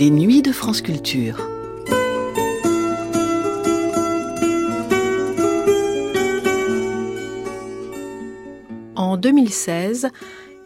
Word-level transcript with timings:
Les 0.00 0.10
nuits 0.10 0.42
de 0.42 0.52
France 0.52 0.80
Culture. 0.80 1.38
En 8.94 9.16
2016, 9.16 10.10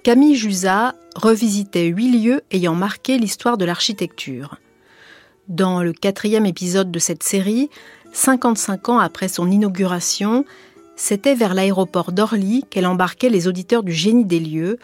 Camille 0.03 0.37
Jusa 0.37 0.95
revisitait 1.15 1.87
huit 1.87 2.11
lieux 2.11 2.43
ayant 2.51 2.75
marqué 2.75 3.17
l'histoire 3.17 3.57
de 3.57 3.65
l'architecture. 3.65 4.59
Dans 5.49 5.83
le 5.83 5.95
quatrième 5.95 6.45
épisode 6.45 6.91
de 6.91 6.99
cette 6.99 7.23
série, 7.23 7.71
55 8.13 8.91
ans 8.91 8.99
après 8.99 9.29
son 9.29 9.51
inauguration, 9.51 10.45
c'était 10.95 11.35
vers 11.35 11.55
l'aéroport 11.55 12.13
d'Orly 12.13 12.65
qu'elle 12.69 12.87
embarquait 12.87 13.31
les 13.31 13.49
auditeurs 13.49 13.83
du 13.83 13.93
génie 13.93 14.27
des 14.27 14.41
lieux, 14.41 14.79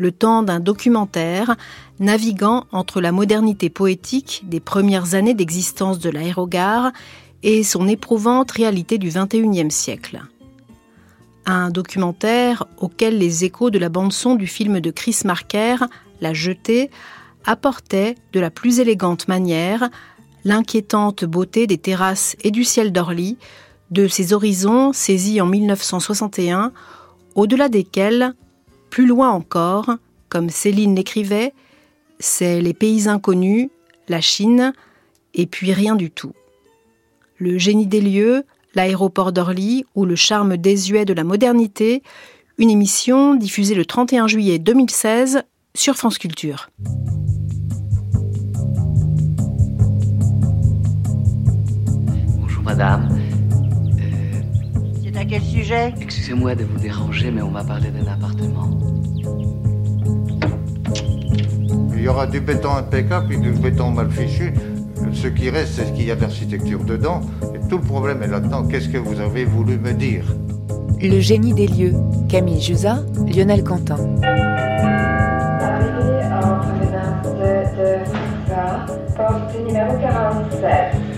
le 0.00 0.12
temps 0.12 0.42
d'un 0.42 0.60
documentaire 0.60 1.56
naviguant 2.00 2.64
entre 2.72 3.02
la 3.02 3.12
modernité 3.12 3.68
poétique 3.68 4.42
des 4.46 4.58
premières 4.58 5.14
années 5.14 5.34
d'existence 5.34 5.98
de 5.98 6.08
l'aérogare 6.08 6.90
et 7.42 7.62
son 7.62 7.86
éprouvante 7.86 8.50
réalité 8.50 8.96
du 8.96 9.10
XXIe 9.10 9.70
siècle. 9.70 10.22
Un 11.44 11.68
documentaire 11.68 12.66
auquel 12.78 13.18
les 13.18 13.44
échos 13.44 13.70
de 13.70 13.78
la 13.78 13.90
bande-son 13.90 14.36
du 14.36 14.46
film 14.46 14.80
de 14.80 14.90
Chris 14.90 15.18
Marker, 15.24 15.76
La 16.22 16.32
Jetée, 16.32 16.90
apportaient 17.44 18.14
de 18.32 18.40
la 18.40 18.50
plus 18.50 18.80
élégante 18.80 19.28
manière 19.28 19.90
l'inquiétante 20.44 21.26
beauté 21.26 21.66
des 21.66 21.78
terrasses 21.78 22.36
et 22.42 22.50
du 22.50 22.64
ciel 22.64 22.90
d'Orly, 22.92 23.36
de 23.90 24.08
ces 24.08 24.32
horizons 24.32 24.94
saisis 24.94 25.42
en 25.42 25.46
1961, 25.46 26.72
au-delà 27.34 27.68
desquels, 27.68 28.34
plus 28.90 29.06
loin 29.06 29.30
encore, 29.30 29.96
comme 30.28 30.50
Céline 30.50 30.94
l'écrivait, 30.94 31.54
c'est 32.18 32.60
les 32.60 32.74
pays 32.74 33.08
inconnus, 33.08 33.70
la 34.08 34.20
Chine, 34.20 34.72
et 35.34 35.46
puis 35.46 35.72
rien 35.72 35.94
du 35.94 36.10
tout. 36.10 36.32
Le 37.38 37.56
génie 37.56 37.86
des 37.86 38.00
lieux, 38.00 38.44
l'aéroport 38.74 39.32
d'Orly 39.32 39.86
ou 39.94 40.04
le 40.04 40.16
charme 40.16 40.56
désuet 40.56 41.04
de 41.04 41.14
la 41.14 41.24
modernité, 41.24 42.02
une 42.58 42.70
émission 42.70 43.34
diffusée 43.34 43.74
le 43.74 43.86
31 43.86 44.26
juillet 44.26 44.58
2016 44.58 45.44
sur 45.74 45.96
France 45.96 46.18
Culture. 46.18 46.68
Bonjour 52.38 52.62
madame. 52.62 53.19
À 55.20 55.24
quel 55.26 55.42
sujet 55.42 55.92
Excusez-moi 56.00 56.54
de 56.54 56.64
vous 56.64 56.78
déranger, 56.78 57.30
mais 57.30 57.42
on 57.42 57.50
m'a 57.50 57.62
parlé 57.62 57.90
d'un 57.90 58.10
appartement. 58.10 58.70
Il 61.94 62.00
y 62.00 62.08
aura 62.08 62.26
du 62.26 62.40
béton 62.40 62.70
impeccable 62.70 63.34
et 63.34 63.36
du 63.36 63.50
béton 63.50 63.90
mal 63.90 64.10
fichu. 64.10 64.54
Ce 65.12 65.26
qui 65.26 65.50
reste, 65.50 65.74
c'est 65.74 65.84
ce 65.84 65.92
qu'il 65.92 66.06
y 66.06 66.10
a 66.10 66.16
d'architecture 66.16 66.82
dedans. 66.84 67.20
Et 67.54 67.58
tout 67.68 67.76
le 67.76 67.82
problème 67.82 68.22
est 68.22 68.28
là-dedans. 68.28 68.66
Qu'est-ce 68.66 68.88
que 68.88 68.96
vous 68.96 69.20
avez 69.20 69.44
voulu 69.44 69.76
me 69.76 69.92
dire 69.92 70.24
Le 71.02 71.20
génie 71.20 71.52
des 71.52 71.66
lieux. 71.66 71.92
Camille 72.30 72.62
Jusa, 72.62 73.04
Lionel 73.26 73.62
Quentin. 73.62 73.98
Arrivé 74.22 76.24
en 76.32 76.60
provenance 76.60 77.26
de, 77.26 77.76
de 77.76 77.98
ça, 78.48 78.86
poste 79.14 79.54
numéro 79.66 79.98
47. 80.00 81.09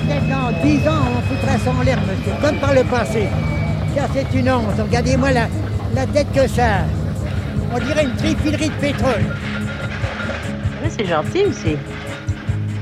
Peut-être 0.00 0.28
dans 0.28 0.62
10 0.62 0.88
ans, 0.88 1.04
on 1.16 1.20
foutra 1.22 1.58
ça 1.58 1.70
en 1.70 1.82
l'air, 1.82 1.98
monsieur, 2.00 2.32
comme 2.40 2.56
par 2.56 2.74
le 2.74 2.84
passé. 2.84 3.24
Ça, 3.96 4.06
c'est 4.14 4.38
une 4.38 4.50
honte. 4.50 4.78
Regardez-moi 4.78 5.32
la, 5.32 5.48
la 5.94 6.06
tête 6.06 6.28
que 6.34 6.46
ça 6.48 6.66
a. 6.66 6.80
On 7.74 7.78
dirait 7.78 8.04
une 8.04 8.16
trifilerie 8.16 8.68
de 8.68 8.74
pétrole. 8.74 9.24
Oui, 10.82 10.90
c'est 10.96 11.06
gentil 11.06 11.44
aussi. 11.44 11.76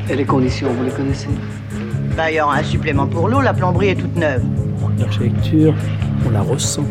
Et 0.08 0.14
les 0.16 0.24
conditions, 0.24 0.68
vous 0.72 0.84
les 0.84 0.90
connaissez? 0.90 1.28
Bah, 2.16 2.30
il 2.30 2.36
y 2.36 2.40
aura 2.40 2.56
un 2.58 2.62
supplément 2.62 3.06
pour 3.06 3.28
l'eau, 3.28 3.40
la 3.40 3.52
plomberie 3.52 3.88
est 3.88 3.96
toute 3.96 4.16
neuve. 4.16 4.42
L'architecture, 4.98 5.74
on 6.26 6.30
la 6.30 6.42
ressent. 6.42 6.84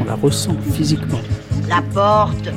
On 0.00 0.04
la 0.04 0.14
ressent 0.14 0.56
physiquement. 0.72 1.20
La 1.68 1.82
porte. 1.92 2.48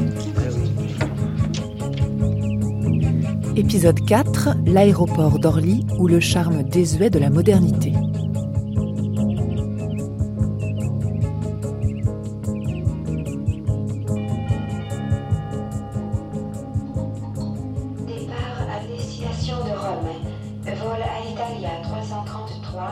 Épisode 3.57 3.99
4, 4.05 4.49
l'aéroport 4.65 5.37
d'Orly 5.37 5.85
ou 5.99 6.07
le 6.07 6.21
charme 6.21 6.63
désuet 6.63 7.09
de 7.09 7.19
la 7.19 7.29
modernité. 7.29 7.91
Départ 7.91 8.07
à 18.69 18.87
destination 18.87 19.57
de 19.57 19.71
Rome. 19.71 20.07
Vol 20.63 21.01
à 21.01 21.19
Italia 21.29 21.71
333. 21.83 22.83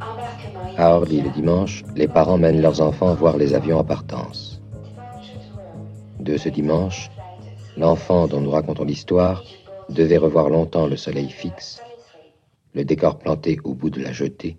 Embarquement. 0.00 0.78
À 0.78 0.94
Orly 0.94 1.22
le 1.22 1.30
dimanche, 1.30 1.82
les 1.96 2.06
parents 2.06 2.38
mènent 2.38 2.62
leurs 2.62 2.80
enfants 2.80 3.14
voir 3.14 3.36
les 3.36 3.52
avions 3.52 3.80
en 3.80 3.84
partance. 3.84 4.62
De 6.20 6.36
ce 6.36 6.48
dimanche, 6.48 7.10
l'enfant 7.76 8.28
dont 8.28 8.40
nous 8.40 8.52
racontons 8.52 8.84
l'histoire 8.84 9.42
devait 9.92 10.18
revoir 10.18 10.48
longtemps 10.48 10.86
le 10.86 10.96
soleil 10.96 11.30
fixe, 11.30 11.82
le 12.74 12.84
décor 12.84 13.18
planté 13.18 13.58
au 13.64 13.74
bout 13.74 13.90
de 13.90 14.00
la 14.00 14.12
jetée 14.12 14.56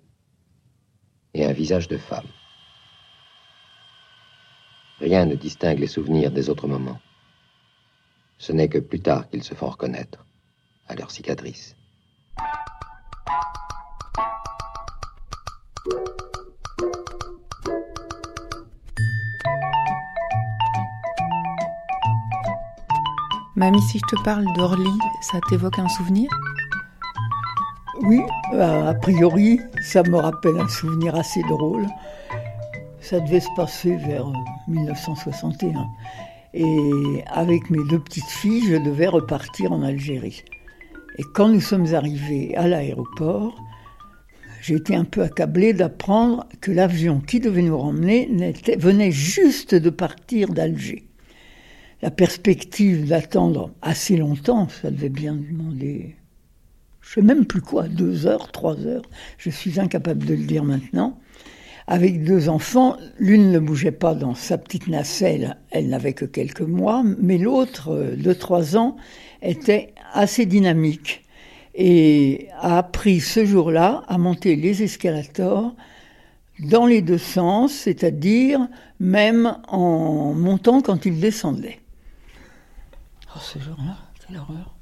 et 1.34 1.44
un 1.44 1.52
visage 1.52 1.88
de 1.88 1.96
femme. 1.96 2.28
Rien 5.00 5.26
ne 5.26 5.34
distingue 5.34 5.80
les 5.80 5.88
souvenirs 5.88 6.30
des 6.30 6.48
autres 6.48 6.68
moments. 6.68 7.00
Ce 8.38 8.52
n'est 8.52 8.68
que 8.68 8.78
plus 8.78 9.00
tard 9.00 9.28
qu'ils 9.28 9.42
se 9.42 9.54
font 9.54 9.68
reconnaître 9.68 10.24
à 10.86 10.94
leur 10.94 11.10
cicatrice. 11.10 11.76
Mamie, 23.56 23.80
si 23.82 23.98
je 23.98 24.16
te 24.16 24.22
parle 24.24 24.52
d'Orly, 24.56 24.90
ça 25.20 25.38
t'évoque 25.48 25.78
un 25.78 25.88
souvenir? 25.88 26.28
Oui, 28.02 28.20
euh, 28.52 28.88
a 28.88 28.94
priori, 28.94 29.60
ça 29.80 30.02
me 30.02 30.16
rappelle 30.16 30.58
un 30.58 30.66
souvenir 30.66 31.14
assez 31.14 31.40
drôle. 31.44 31.86
Ça 33.00 33.20
devait 33.20 33.38
se 33.38 33.48
passer 33.54 33.94
vers 33.94 34.26
euh, 34.26 34.32
1961. 34.66 35.86
Et 36.52 37.22
avec 37.28 37.70
mes 37.70 37.78
deux 37.88 38.00
petites 38.00 38.24
filles, 38.24 38.64
je 38.66 38.76
devais 38.76 39.06
repartir 39.06 39.70
en 39.70 39.82
Algérie. 39.82 40.42
Et 41.18 41.22
quand 41.32 41.48
nous 41.48 41.60
sommes 41.60 41.94
arrivés 41.94 42.56
à 42.56 42.66
l'aéroport, 42.66 43.54
j'ai 44.62 44.74
été 44.74 44.96
un 44.96 45.04
peu 45.04 45.22
accablée 45.22 45.74
d'apprendre 45.74 46.44
que 46.60 46.72
l'avion 46.72 47.20
qui 47.20 47.38
devait 47.38 47.62
nous 47.62 47.78
ramener 47.78 48.52
venait 48.78 49.12
juste 49.12 49.76
de 49.76 49.90
partir 49.90 50.48
d'Alger. 50.48 51.06
La 52.04 52.10
perspective 52.10 53.08
d'attendre 53.08 53.70
assez 53.80 54.18
longtemps, 54.18 54.68
ça 54.68 54.90
devait 54.90 55.08
bien 55.08 55.32
demander, 55.32 56.16
je 57.00 57.14
sais 57.14 57.22
même 57.22 57.46
plus 57.46 57.62
quoi, 57.62 57.88
deux 57.88 58.26
heures, 58.26 58.52
trois 58.52 58.78
heures, 58.86 59.06
je 59.38 59.48
suis 59.48 59.80
incapable 59.80 60.26
de 60.26 60.34
le 60.34 60.44
dire 60.44 60.64
maintenant. 60.64 61.18
Avec 61.86 62.22
deux 62.22 62.50
enfants, 62.50 62.98
l'une 63.18 63.50
ne 63.50 63.58
bougeait 63.58 63.90
pas 63.90 64.14
dans 64.14 64.34
sa 64.34 64.58
petite 64.58 64.86
nacelle, 64.86 65.56
elle 65.70 65.88
n'avait 65.88 66.12
que 66.12 66.26
quelques 66.26 66.60
mois, 66.60 67.02
mais 67.22 67.38
l'autre, 67.38 67.92
euh, 67.92 68.16
de 68.16 68.34
trois 68.34 68.76
ans, 68.76 68.96
était 69.40 69.94
assez 70.12 70.44
dynamique 70.44 71.24
et 71.74 72.48
a 72.60 72.76
appris 72.76 73.20
ce 73.20 73.46
jour-là 73.46 74.04
à 74.08 74.18
monter 74.18 74.56
les 74.56 74.82
escalators 74.82 75.74
dans 76.58 76.84
les 76.84 77.00
deux 77.00 77.16
sens, 77.16 77.72
c'est-à-dire 77.72 78.68
même 79.00 79.56
en 79.68 80.34
montant 80.34 80.82
quand 80.82 81.06
il 81.06 81.18
descendait. 81.18 81.78
Oh, 83.36 83.40
ce 83.40 83.58
jour-là, 83.58 83.96
quelle 84.24 84.36
horreur. 84.36 84.74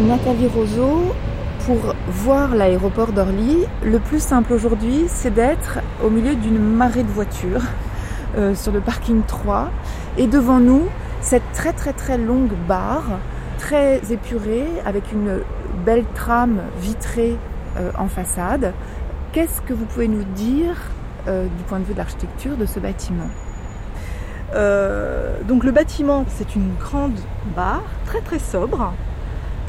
Nathalie 0.00 0.46
Roseau, 0.46 1.14
pour 1.66 1.94
voir 2.08 2.54
l'aéroport 2.54 3.12
d'Orly, 3.12 3.66
le 3.84 3.98
plus 3.98 4.22
simple 4.22 4.52
aujourd'hui, 4.52 5.04
c'est 5.08 5.32
d'être 5.32 5.78
au 6.04 6.08
milieu 6.08 6.34
d'une 6.34 6.58
marée 6.58 7.02
de 7.02 7.10
voitures 7.10 7.62
euh, 8.36 8.54
sur 8.54 8.72
le 8.72 8.80
parking 8.80 9.22
3 9.26 9.70
et 10.16 10.26
devant 10.26 10.58
nous, 10.58 10.84
cette 11.20 11.42
très 11.52 11.72
très 11.72 11.92
très 11.92 12.16
longue 12.18 12.52
barre, 12.66 13.18
très 13.58 14.00
épurée, 14.10 14.66
avec 14.86 15.12
une 15.12 15.40
belle 15.84 16.04
trame 16.14 16.60
vitrée 16.80 17.36
euh, 17.78 17.90
en 17.98 18.08
façade. 18.08 18.72
Qu'est-ce 19.32 19.60
que 19.60 19.74
vous 19.74 19.84
pouvez 19.84 20.08
nous 20.08 20.24
dire 20.34 20.76
du 21.26 21.62
point 21.68 21.78
de 21.78 21.84
vue 21.84 21.92
de 21.92 21.98
l'architecture 21.98 22.56
de 22.56 22.64
ce 22.64 22.80
bâtiment? 22.80 23.28
donc 25.46 25.62
le 25.62 25.70
bâtiment, 25.70 26.24
c'est 26.28 26.56
une 26.56 26.72
grande 26.80 27.20
barre, 27.54 27.84
très 28.06 28.20
très 28.20 28.40
sobre, 28.40 28.92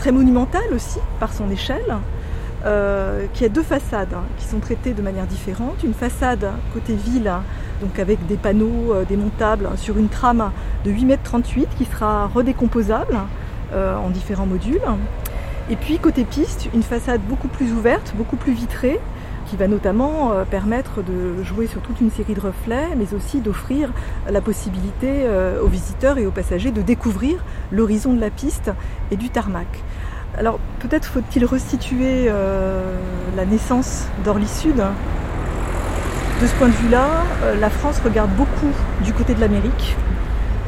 très 0.01 0.11
monumentale 0.11 0.73
aussi 0.73 0.97
par 1.19 1.31
son 1.31 1.51
échelle, 1.51 1.95
qui 3.35 3.45
a 3.45 3.49
deux 3.49 3.61
façades 3.61 4.15
hein, 4.15 4.23
qui 4.39 4.45
sont 4.45 4.57
traitées 4.57 4.93
de 4.93 5.01
manière 5.03 5.27
différente. 5.27 5.83
Une 5.83 5.93
façade 5.93 6.47
côté 6.73 6.95
ville, 6.95 7.31
donc 7.81 7.99
avec 7.99 8.25
des 8.25 8.35
panneaux 8.35 8.95
démontables 9.07 9.69
sur 9.75 9.99
une 9.99 10.09
trame 10.09 10.49
de 10.85 10.89
8 10.89 11.05
mètres 11.05 11.21
38 11.23 11.67
qui 11.77 11.85
sera 11.85 12.25
redécomposable 12.25 13.15
en 13.75 14.09
différents 14.09 14.47
modules. 14.47 14.81
Et 15.69 15.75
puis 15.75 15.99
côté 15.99 16.23
piste, 16.23 16.67
une 16.73 16.81
façade 16.81 17.21
beaucoup 17.21 17.47
plus 17.47 17.71
ouverte, 17.71 18.13
beaucoup 18.17 18.37
plus 18.37 18.53
vitrée, 18.53 18.99
qui 19.51 19.57
va 19.57 19.67
notamment 19.67 20.31
euh, 20.31 20.45
permettre 20.45 21.03
de 21.03 21.43
jouer 21.43 21.67
sur 21.67 21.81
toute 21.81 21.99
une 21.99 22.09
série 22.09 22.35
de 22.35 22.39
reflets, 22.39 22.87
mais 22.95 23.13
aussi 23.13 23.41
d'offrir 23.41 23.91
la 24.29 24.39
possibilité 24.39 25.25
euh, 25.25 25.61
aux 25.61 25.67
visiteurs 25.67 26.17
et 26.17 26.25
aux 26.25 26.31
passagers 26.31 26.71
de 26.71 26.81
découvrir 26.81 27.43
l'horizon 27.69 28.13
de 28.13 28.21
la 28.21 28.29
piste 28.29 28.71
et 29.11 29.17
du 29.17 29.29
tarmac. 29.29 29.67
Alors 30.37 30.57
peut-être 30.79 31.03
faut-il 31.03 31.43
restituer 31.43 32.27
euh, 32.29 32.95
la 33.35 33.43
naissance 33.43 34.07
d'Orly 34.23 34.47
Sud. 34.47 34.77
De 34.77 36.47
ce 36.47 36.53
point 36.55 36.69
de 36.69 36.73
vue-là, 36.73 37.09
la 37.59 37.69
France 37.69 37.99
regarde 38.05 38.31
beaucoup 38.37 38.71
du 39.03 39.11
côté 39.11 39.33
de 39.33 39.41
l'Amérique, 39.41 39.97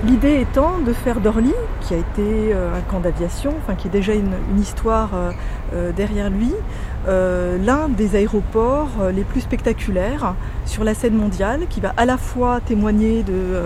L'idée 0.05 0.41
étant 0.41 0.79
de 0.79 0.91
faire 0.91 1.21
d'Orly, 1.21 1.53
qui 1.79 1.93
a 1.93 1.97
été 1.97 2.19
euh, 2.19 2.75
un 2.75 2.81
camp 2.81 2.99
d'aviation, 2.99 3.53
qui 3.77 3.87
est 3.87 3.91
déjà 3.91 4.13
une, 4.13 4.33
histoire 4.59 5.11
euh, 5.13 5.31
euh, 5.73 5.91
derrière 5.93 6.29
lui, 6.29 6.51
l'un 7.07 7.89
des 7.89 8.15
aéroports 8.15 8.89
les 9.13 9.23
plus 9.23 9.41
spectaculaires 9.41 10.35
sur 10.65 10.85
la 10.85 10.93
scène 10.93 11.15
mondiale, 11.15 11.67
qui 11.69 11.81
va 11.81 11.93
à 11.97 12.05
la 12.05 12.17
fois 12.17 12.61
témoigner 12.61 13.23
de 13.23 13.63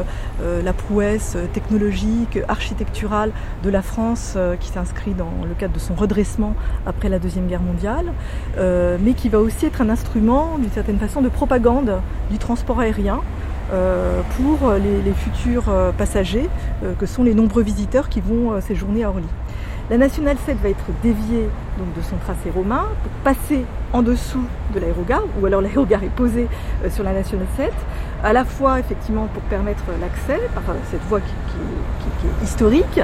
la 0.64 0.74
prouesse 0.74 1.38
technologique, 1.54 2.40
architecturale 2.48 3.32
de 3.64 3.70
la 3.70 3.84
France, 3.84 4.40
qui 4.60 4.70
s'inscrit 4.70 5.14
dans 5.14 5.46
le 5.48 5.54
cadre 5.54 5.76
de 5.76 5.80
son 5.80 5.94
redressement 5.94 6.56
après 6.88 7.10
la 7.10 7.20
Deuxième 7.20 7.46
Guerre 7.46 7.62
mondiale, 7.62 8.12
mais 8.58 9.14
qui 9.14 9.30
va 9.30 9.40
aussi 9.40 9.68
être 9.68 9.82
un 9.82 9.90
instrument, 9.90 10.58
d'une 10.58 10.72
certaine 10.72 10.98
façon, 10.98 11.22
de 11.22 11.30
propagande 11.30 12.02
du 12.32 12.40
transport 12.40 12.80
aérien. 12.80 13.22
Euh, 13.74 14.22
pour 14.38 14.72
les, 14.72 15.12
futurs 15.12 15.66
euh, 15.68 15.92
passagers 15.92 16.50
euh, 16.84 16.94
que 16.98 17.06
sont 17.06 17.24
les 17.24 17.34
nombreux 17.34 17.64
visiteurs 17.64 18.08
qui 18.08 18.22
vont 18.22 18.62
séjourner 18.62 19.04
à 19.04 19.10
Orly. 19.10 19.28
La 19.90 19.98
nationale 19.98 20.38
7 20.46 20.58
va 20.62 20.70
être 20.70 20.86
déviée 21.04 21.50
donc, 21.78 21.94
de 21.94 22.02
son 22.02 22.16
tracé 22.16 22.50
romain 22.50 22.86
pour 23.04 23.12
passer 23.24 23.66
en 23.92 24.02
dessous 24.04 24.44
de 24.74 24.80
l'aérogare, 24.80 25.24
ou 25.42 25.46
alors 25.46 25.62
l'aérogare 25.62 26.04
est 26.04 26.16
posée 26.16 26.48
sur 26.90 27.04
la 27.04 27.14
nationale 27.14 27.48
7, 27.58 27.72
à 28.24 28.32
la 28.32 28.46
fois 28.46 28.80
effectivement 28.80 29.28
pour 29.34 29.44
permettre 29.44 29.84
l'accès 30.00 30.42
par 30.54 30.64
cette 30.92 31.04
voie 31.04 31.20
qui, 31.22 31.34
qui 32.20 32.28
est 32.28 32.44
historique, 32.44 33.00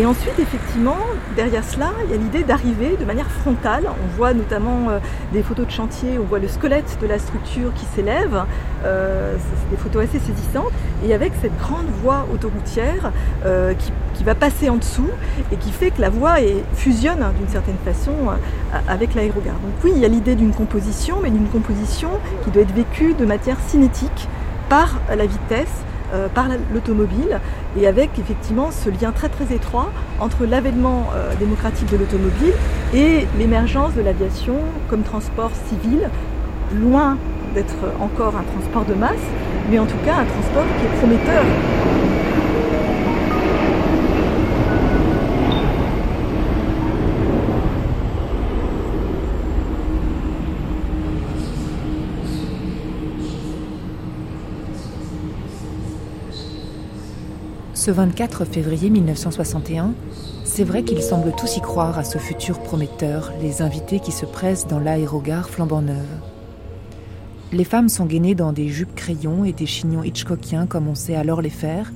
et 0.00 0.06
ensuite, 0.06 0.38
effectivement, 0.38 0.96
derrière 1.36 1.62
cela, 1.62 1.92
il 2.06 2.10
y 2.10 2.14
a 2.14 2.16
l'idée 2.16 2.42
d'arriver 2.42 2.96
de 2.98 3.04
manière 3.04 3.30
frontale. 3.30 3.84
On 3.86 4.16
voit 4.16 4.32
notamment 4.32 4.88
euh, 4.88 4.98
des 5.34 5.42
photos 5.42 5.66
de 5.66 5.70
chantier, 5.70 6.18
on 6.18 6.24
voit 6.24 6.38
le 6.38 6.48
squelette 6.48 6.96
de 7.02 7.06
la 7.06 7.18
structure 7.18 7.74
qui 7.74 7.84
s'élève. 7.94 8.44
Euh, 8.86 9.36
c'est 9.36 9.76
des 9.76 9.76
photos 9.76 10.04
assez 10.04 10.18
saisissantes. 10.18 10.72
Et 11.04 11.12
avec 11.12 11.34
cette 11.42 11.54
grande 11.58 11.84
voie 12.02 12.26
autoroutière 12.32 13.12
euh, 13.44 13.74
qui, 13.74 13.92
va 14.24 14.34
passer 14.34 14.68
en 14.68 14.76
dessous 14.76 15.08
et 15.50 15.56
qui 15.56 15.70
fait 15.72 15.90
que 15.90 16.02
la 16.02 16.10
voie 16.10 16.34
fusionne 16.74 17.24
d'une 17.38 17.48
certaine 17.48 17.78
façon 17.82 18.12
avec 18.86 19.14
l'aérogare. 19.14 19.54
Donc 19.54 19.72
oui, 19.82 19.92
il 19.96 19.98
y 20.02 20.04
a 20.04 20.08
l'idée 20.08 20.34
d'une 20.34 20.52
composition, 20.52 21.20
mais 21.22 21.30
d'une 21.30 21.48
composition 21.48 22.10
qui 22.44 22.50
doit 22.50 22.60
être 22.60 22.74
vécue 22.74 23.14
de 23.14 23.24
matière 23.24 23.56
cinétique 23.66 24.28
par 24.68 25.00
la 25.08 25.24
vitesse 25.24 25.84
euh, 26.12 26.28
par 26.28 26.46
l'automobile 26.72 27.40
et 27.78 27.86
avec 27.86 28.18
effectivement 28.18 28.70
ce 28.70 28.90
lien 28.90 29.12
très 29.12 29.28
très 29.28 29.54
étroit 29.54 29.90
entre 30.18 30.44
l'avènement 30.44 31.10
euh, 31.14 31.34
démocratique 31.36 31.90
de 31.90 31.96
l'automobile 31.96 32.52
et 32.94 33.26
l'émergence 33.38 33.94
de 33.94 34.02
l'aviation 34.02 34.56
comme 34.88 35.02
transport 35.02 35.52
civil, 35.68 36.08
loin 36.74 37.16
d'être 37.54 37.76
encore 38.00 38.34
un 38.36 38.42
transport 38.42 38.84
de 38.84 38.94
masse, 38.94 39.16
mais 39.70 39.78
en 39.78 39.86
tout 39.86 39.98
cas 40.04 40.14
un 40.14 40.24
transport 40.24 40.64
qui 40.78 40.86
est 40.86 40.98
prometteur. 40.98 41.44
Ce 57.80 57.90
24 57.90 58.44
février 58.44 58.90
1961, 58.90 59.94
c'est 60.44 60.64
vrai 60.64 60.82
qu'ils 60.82 61.00
semblent 61.00 61.32
tous 61.34 61.56
y 61.56 61.62
croire 61.62 61.98
à 61.98 62.04
ce 62.04 62.18
futur 62.18 62.60
prometteur, 62.60 63.32
les 63.40 63.62
invités 63.62 64.00
qui 64.00 64.12
se 64.12 64.26
pressent 64.26 64.66
dans 64.66 64.78
l'aérogare 64.78 65.48
flambant 65.48 65.80
neuve. 65.80 66.20
Les 67.52 67.64
femmes 67.64 67.88
sont 67.88 68.04
gainées 68.04 68.34
dans 68.34 68.52
des 68.52 68.68
jupes 68.68 68.94
crayons 68.94 69.46
et 69.46 69.54
des 69.54 69.64
chignons 69.64 70.02
hitchcockiens 70.02 70.66
comme 70.66 70.88
on 70.88 70.94
sait 70.94 71.14
alors 71.14 71.40
les 71.40 71.48
faire, 71.48 71.90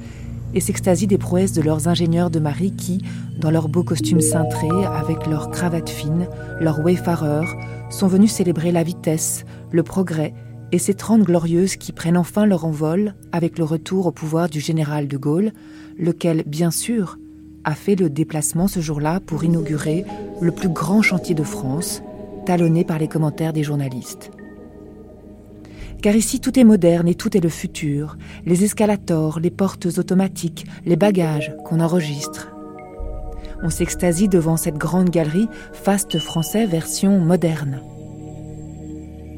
et 0.55 0.61
s'extasient 0.61 1.07
des 1.07 1.19
prouesses 1.19 1.53
de 1.53 1.61
leurs 1.61 1.87
ingénieurs 1.87 2.31
de 2.31 2.39
mari 2.41 2.73
qui, 2.73 3.05
dans 3.39 3.51
leurs 3.51 3.69
beaux 3.69 3.85
costumes 3.85 4.23
cintrés, 4.23 4.87
avec 4.87 5.27
leurs 5.27 5.51
cravates 5.51 5.91
fines, 5.91 6.29
leurs 6.61 6.81
wayfarers, 6.83 7.55
sont 7.91 8.09
venus 8.09 8.33
célébrer 8.33 8.73
la 8.73 8.85
vitesse, 8.85 9.45
le 9.71 9.83
progrès 9.83 10.33
et 10.73 10.79
ces 10.79 10.95
trente 10.95 11.23
glorieuses 11.23 11.77
qui 11.77 11.93
prennent 11.93 12.17
enfin 12.17 12.47
leur 12.47 12.65
envol 12.65 13.15
avec 13.33 13.59
le 13.59 13.65
retour 13.65 14.07
au 14.07 14.13
pouvoir 14.13 14.49
du 14.49 14.61
général 14.61 15.09
de 15.09 15.17
Gaulle, 15.17 15.53
lequel, 15.99 16.43
bien 16.47 16.71
sûr, 16.71 17.19
a 17.65 17.75
fait 17.75 17.97
le 17.97 18.11
déplacement 18.11 18.69
ce 18.69 18.81
jour-là 18.81 19.21
pour 19.21 19.45
inaugurer 19.45 20.05
le 20.41 20.53
plus 20.53 20.69
grand 20.69 21.03
chantier 21.03 21.35
de 21.35 21.43
France, 21.43 22.03
talonné 22.45 22.85
par 22.85 22.99
les 22.99 23.09
commentaires 23.09 23.53
des 23.53 23.63
journalistes. 23.63 24.31
Car 26.03 26.15
ici 26.15 26.41
tout 26.41 26.59
est 26.59 26.65
moderne 26.65 27.09
et 27.09 27.15
tout 27.15 27.35
est 27.37 27.41
le 27.41 27.49
futur, 27.49 28.19
les 28.45 28.65
escalators, 28.65 29.41
les 29.41 29.51
portes 29.51 29.87
automatiques, 29.87 30.67
les 30.85 30.97
bagages 30.97 31.57
qu'on 31.65 31.81
enregistre. 31.81 32.51
On 33.63 33.71
s'extasie 33.71 34.29
devant 34.29 34.59
cette 34.59 34.77
grande 34.77 35.09
galerie 35.09 35.49
faste 35.73 36.19
français 36.19 36.67
version 36.67 37.19
moderne. 37.19 37.81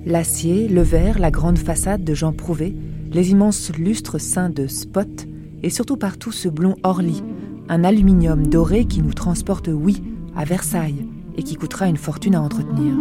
L'acier, 0.09 0.69
le 0.69 0.83
verre, 0.83 1.19
la 1.19 1.33
grande 1.33 1.59
façade 1.59 2.05
de 2.05 2.15
Jean 2.15 2.33
Prouvé, 2.33 2.77
les 3.11 3.33
immenses 3.33 3.73
lustres 3.77 4.21
ceints 4.21 4.51
de 4.51 4.69
spot, 4.69 5.27
et 5.65 5.69
surtout 5.69 5.97
partout 5.97 6.31
ce 6.31 6.49
blond 6.49 6.77
Orly, 6.85 7.25
un 7.69 7.83
aluminium 7.83 8.47
doré 8.47 8.85
qui 8.85 9.03
nous 9.03 9.15
transporte, 9.15 9.69
oui, 9.69 10.05
à 10.37 10.45
Versailles, 10.45 11.09
et 11.37 11.43
qui 11.43 11.57
coûtera 11.57 11.89
une 11.89 11.97
fortune 11.97 12.37
à 12.37 12.41
entretenir. 12.41 12.95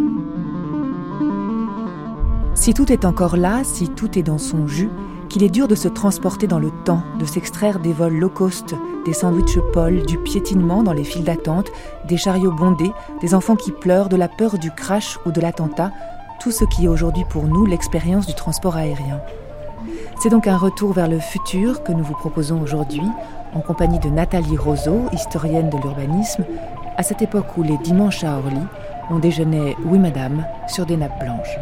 Si 2.56 2.74
tout 2.74 2.90
est 2.90 3.04
encore 3.04 3.36
là, 3.36 3.62
si 3.62 3.88
tout 3.88 4.18
est 4.18 4.24
dans 4.24 4.38
son 4.38 4.66
jus, 4.66 4.90
qu'il 5.28 5.44
est 5.44 5.48
dur 5.48 5.68
de 5.68 5.76
se 5.76 5.86
transporter 5.86 6.48
dans 6.48 6.58
le 6.58 6.72
temps, 6.84 7.04
de 7.20 7.24
s'extraire 7.24 7.78
des 7.78 7.92
vols 7.92 8.18
low 8.18 8.30
cost, 8.30 8.74
des 9.04 9.12
sandwichs 9.12 9.60
Paul, 9.72 10.04
du 10.06 10.18
piétinement 10.18 10.82
dans 10.82 10.92
les 10.92 11.04
files 11.04 11.22
d'attente, 11.22 11.70
des 12.08 12.16
chariots 12.16 12.50
bondés, 12.50 12.90
des 13.20 13.32
enfants 13.32 13.54
qui 13.54 13.70
pleurent, 13.70 14.08
de 14.08 14.16
la 14.16 14.26
peur 14.26 14.58
du 14.58 14.72
crash 14.72 15.20
ou 15.24 15.30
de 15.30 15.40
l'attentat, 15.40 15.92
tout 16.40 16.50
ce 16.50 16.64
qui 16.64 16.84
est 16.84 16.88
aujourd'hui 16.88 17.24
pour 17.28 17.44
nous 17.44 17.66
l'expérience 17.66 18.26
du 18.26 18.34
transport 18.34 18.76
aérien. 18.76 19.20
C'est 20.20 20.30
donc 20.30 20.46
un 20.46 20.56
retour 20.56 20.92
vers 20.92 21.08
le 21.08 21.18
futur 21.18 21.82
que 21.82 21.92
nous 21.92 22.04
vous 22.04 22.14
proposons 22.14 22.60
aujourd'hui, 22.60 23.02
en 23.54 23.60
compagnie 23.60 23.98
de 23.98 24.08
Nathalie 24.08 24.56
Roseau, 24.56 25.02
historienne 25.12 25.70
de 25.70 25.76
l'urbanisme, 25.78 26.44
à 26.96 27.02
cette 27.02 27.22
époque 27.22 27.56
où 27.56 27.62
les 27.62 27.78
dimanches 27.78 28.24
à 28.24 28.38
Orly, 28.38 28.60
on 29.10 29.18
déjeunait, 29.18 29.76
oui 29.84 29.98
madame, 29.98 30.44
sur 30.66 30.86
des 30.86 30.96
nappes 30.96 31.20
blanches. 31.20 31.58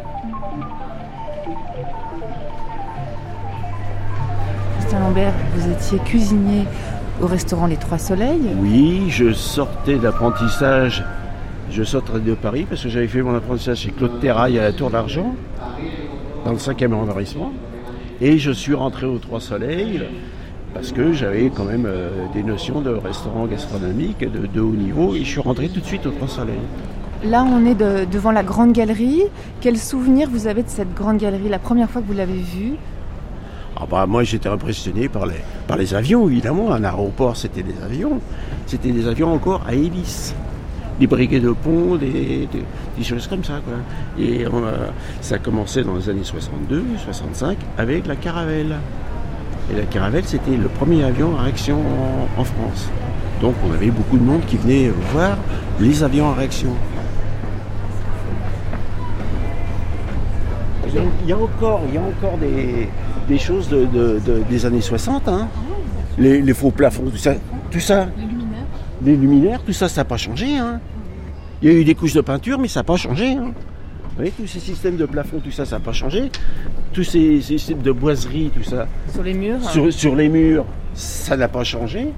Christian 4.79 5.01
Lambert, 5.01 5.33
vous 5.57 5.71
étiez 5.71 5.99
cuisinier 5.99 6.67
au 7.21 7.27
restaurant 7.27 7.67
Les 7.67 7.77
Trois 7.77 7.99
Soleils 7.99 8.55
Oui, 8.59 9.07
je 9.11 9.33
sortais 9.33 9.97
d'apprentissage 9.97 11.05
je 11.71 11.83
sortais 11.83 12.21
de 12.21 12.35
Paris 12.35 12.67
parce 12.69 12.83
que 12.83 12.89
j'avais 12.89 13.09
fait 13.09 13.23
mon 13.23 13.35
apprentissage 13.35 13.79
chez 13.79 13.91
Claude 13.91 14.21
Terrail 14.21 14.59
à 14.59 14.63
la 14.63 14.73
Tour 14.73 14.91
d'Argent, 14.91 15.35
dans 16.45 16.53
le 16.53 16.59
5e 16.59 16.93
arrondissement. 16.93 17.53
Et 18.21 18.39
je 18.39 18.51
suis 18.51 18.75
rentré 18.75 19.07
aux 19.07 19.19
Trois 19.19 19.41
Soleils 19.41 20.03
parce 20.73 20.93
que 20.93 21.13
j'avais 21.13 21.51
quand 21.55 21.65
même 21.65 21.87
euh, 21.87 22.27
des 22.33 22.43
notions 22.43 22.81
de 22.81 22.91
restaurant 22.91 23.47
gastronomique 23.47 24.21
de, 24.21 24.47
de, 24.47 24.61
haut 24.61 24.75
niveau 24.75 25.15
et 25.15 25.21
je 25.21 25.25
suis 25.25 25.41
rentré 25.41 25.69
tout 25.69 25.81
de 25.81 25.87
suite 25.87 26.07
aux 26.07 26.11
Trois 26.11 26.29
Soleils. 26.29 26.55
Là, 27.25 27.45
on 27.45 27.65
est 27.65 27.75
devant 27.75 28.33
la 28.33 28.43
grande 28.43 28.73
galerie. 28.73 29.23
Quel 29.61 29.79
souvenir 29.79 30.29
vous 30.31 30.47
avez 30.47 30.63
de 30.63 30.69
cette 30.69 30.93
grande 30.95 31.19
galerie 31.19 31.49
la 31.49 31.59
première 31.59 31.89
fois 31.89 32.03
que 32.03 32.07
vous 32.07 32.13
l'avez 32.13 32.35
vue? 32.35 32.75
Ah 33.77 33.87
bah, 33.91 34.07
moi 34.07 34.23
j'étais 34.23 34.49
impressionné 34.49 35.09
par 35.09 35.27
les, 35.27 35.35
par 35.67 35.77
les 35.77 35.95
avions 35.95 36.29
évidemment. 36.29 36.73
Un 36.73 36.85
aéroport 36.85 37.37
c'était 37.37 37.63
des 37.63 37.75
avions. 37.83 38.21
C'était 38.67 38.93
des 38.93 39.09
avions 39.09 39.33
encore 39.33 39.63
à 39.67 39.75
hélice 39.75 40.35
des 41.01 41.07
briquets 41.07 41.41
de 41.41 41.51
pont, 41.51 41.97
des, 41.97 42.07
des- 42.53 42.65
des 42.97 43.05
choses 43.05 43.27
comme 43.27 43.43
ça. 43.45 43.55
Quoi. 43.65 43.75
Et 44.23 44.47
on 44.53 44.59
a- 44.65 44.93
ça 45.21 45.37
a 45.37 45.39
commencé 45.39 45.83
dans 45.83 45.97
les 45.97 46.09
années 46.09 46.25
62, 46.25 46.83
65 47.05 47.57
avec 47.79 48.07
la 48.07 48.17
Caravelle. 48.17 48.75
Et 49.73 49.77
la 49.77 49.85
Caravelle, 49.85 50.25
c'était 50.27 50.57
le 50.57 50.69
premier 50.69 51.03
avion 51.05 51.37
à 51.39 51.43
réaction 51.43 51.79
en, 51.79 52.41
en 52.41 52.45
France. 52.45 52.91
Donc 53.41 53.55
on 53.69 53.73
avait 53.73 53.91
beaucoup 53.91 54.19
de 54.19 54.23
monde 54.25 54.43
qui 54.47 54.57
venait 54.57 54.91
voir 55.13 55.37
les 55.81 56.03
avions 56.03 56.31
à 56.31 56.35
réaction. 56.35 56.71
Il 60.87 60.95
y 60.95 60.99
a- 60.99 61.03
il 61.25 61.29
y 61.29 61.33
a 61.33 61.39
encore, 61.39 61.81
il 61.89 61.95
y 61.95 61.99
a 61.99 62.03
encore 62.03 62.39
des, 62.39 62.89
des 63.29 63.39
choses 63.39 63.69
de, 63.69 63.87
de- 63.87 64.21
de- 64.25 64.43
des 64.49 64.67
années 64.67 64.81
60. 64.81 65.29
hein. 65.29 65.49
Les, 66.19 66.41
les 66.41 66.55
faux 66.55 66.71
plafonds, 66.71 67.05
tout 67.11 67.17
ça. 67.17 67.35
Tout 67.71 67.81
ça 67.81 68.07
les 69.05 69.17
luminaires, 69.17 69.61
tout 69.63 69.73
ça, 69.73 69.89
ça 69.89 70.01
n'a 70.01 70.05
pas 70.05 70.17
changé. 70.17 70.57
hein. 70.57 70.81
Il 71.63 71.71
y 71.71 71.75
a 71.75 71.79
eu 71.79 71.85
des 71.85 71.95
couches 71.95 72.15
de 72.15 72.21
peinture, 72.21 72.59
mais 72.59 72.69
ça 72.69 72.81
n'a 72.81 72.85
pas 72.85 72.97
changé. 72.97 73.33
hein. 73.33 73.53
Vous 74.05 74.17
voyez, 74.19 74.31
tous 74.33 74.47
ces 74.47 74.61
systèmes 74.61 74.97
de 74.97 75.07
plafond, 75.07 75.41
tout 75.43 75.51
ça, 75.51 75.65
ça 75.65 75.77
n'a 75.77 75.81
pas 75.85 75.93
changé. 75.93 76.31
Tous 76.93 77.03
ces, 77.05 77.41
ces 77.41 77.59
systèmes 77.59 77.83
de 77.83 77.91
boiserie, 77.93 78.51
tout 78.55 78.63
ça, 78.63 78.87
Sur 79.13 79.23
les 79.25 79.35
murs 79.35 79.61
sur, 79.71 79.93
sur 79.93 80.15
les 80.15 80.29
murs, 80.29 80.65
ça 80.95 81.37
n'a 81.37 81.49
pas 81.49 81.65
changé. 81.65 82.09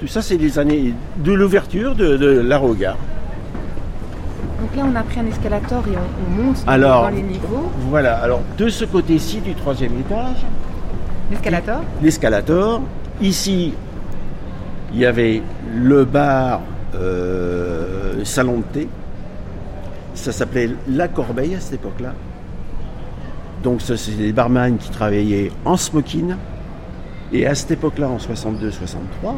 Tout 0.00 0.08
ça, 0.08 0.22
c'est 0.22 0.36
des 0.38 0.58
années 0.58 0.92
de 1.18 1.32
l'ouverture 1.32 1.94
de, 1.94 2.16
de 2.16 2.40
l'aérogare. 2.40 2.96
Donc 4.60 4.76
là, 4.76 4.82
on 4.92 4.96
a 4.96 5.02
pris 5.02 5.20
un 5.20 5.26
escalator 5.26 5.84
et 5.86 5.96
on, 5.96 6.40
on 6.42 6.44
monte 6.46 6.64
Alors, 6.66 7.02
dans 7.02 7.08
les 7.10 7.22
niveaux. 7.22 7.70
Voilà, 7.88 8.16
alors 8.18 8.40
de 8.58 8.68
ce 8.68 8.84
côté-ci 8.84 9.40
du 9.40 9.54
troisième 9.54 9.98
étage, 10.00 10.36
L'escalator 11.30 11.80
l'escalator. 12.02 12.82
Ici, 13.22 13.72
il 14.92 14.98
y 14.98 15.06
avait 15.06 15.42
le 15.74 16.04
bar 16.04 16.60
euh, 16.94 18.24
salon 18.24 18.58
de 18.58 18.62
thé. 18.80 18.88
Ça 20.14 20.32
s'appelait 20.32 20.70
La 20.88 21.08
Corbeille 21.08 21.54
à 21.54 21.60
cette 21.60 21.74
époque-là. 21.74 22.12
Donc, 23.62 23.80
c'est 23.82 24.16
des 24.16 24.32
barman 24.32 24.76
qui 24.78 24.90
travaillaient 24.90 25.50
en 25.64 25.76
smoking. 25.76 26.34
Et 27.32 27.46
à 27.46 27.54
cette 27.54 27.70
époque-là, 27.72 28.08
en 28.08 28.16
62-63, 28.16 29.34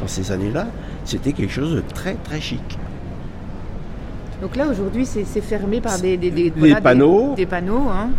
dans 0.00 0.06
ces 0.06 0.32
années-là, 0.32 0.66
c'était 1.04 1.32
quelque 1.32 1.52
chose 1.52 1.74
de 1.76 1.82
très 1.94 2.14
très 2.14 2.40
chic. 2.40 2.78
Donc 4.42 4.56
là, 4.56 4.66
aujourd'hui, 4.68 5.06
c'est 5.06 5.24
fermé 5.40 5.80
par 5.80 5.98
des, 5.98 6.16
des, 6.16 6.30
des- 6.30 6.52
Les 6.56 6.74
des- 6.74 6.80
panneaux. 6.80 7.34
Des, 7.36 7.46
panneaux, 7.46 7.88
hein. 7.90 8.10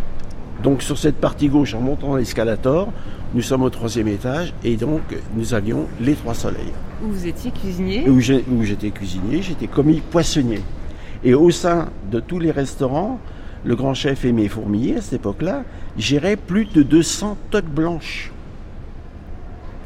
Donc 0.63 0.81
sur 0.81 0.97
cette 0.97 1.17
partie 1.17 1.49
gauche, 1.49 1.75
en 1.75 1.81
montant 1.81 2.15
l'escalator, 2.15 2.87
nous 3.35 3.41
sommes 3.43 3.61
au 3.61 3.69
troisième 3.69 4.07
étage 4.07 4.53
et 4.63 4.75
donc 4.75 5.01
nous 5.35 5.53
avions 5.53 5.85
les 6.01 6.15
trois 6.15 6.33
soleils. 6.33 6.73
Où 7.03 7.07
vous 7.09 7.27
étiez 7.27 7.51
cuisinier. 7.51 8.09
Où 8.09 8.19
j'étais 8.63 8.89
cuisinier, 8.89 9.41
j'étais 9.41 9.67
commis 9.67 10.01
poissonnier. 10.01 10.61
Et 11.23 11.33
au 11.33 11.51
sein 11.51 11.89
de 12.11 12.19
tous 12.19 12.39
les 12.39 12.51
restaurants, 12.51 13.19
le 13.63 13.75
grand 13.75 13.93
chef 13.93 14.25
Aimé 14.25 14.47
Fourmiller, 14.47 14.97
à 14.97 15.01
cette 15.01 15.13
époque-là, 15.21 15.63
gérait 15.97 16.35
plus 16.37 16.65
de 16.65 16.83
200 16.83 17.37
toques 17.51 17.65
blanches. 17.65 18.31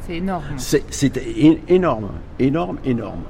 C'est 0.06 0.16
énorme. 0.16 0.44
C'est- 0.56 0.84
C'était 0.90 1.24
énorme, 1.68 2.10
énorme, 2.38 2.78
énorme. 2.84 3.20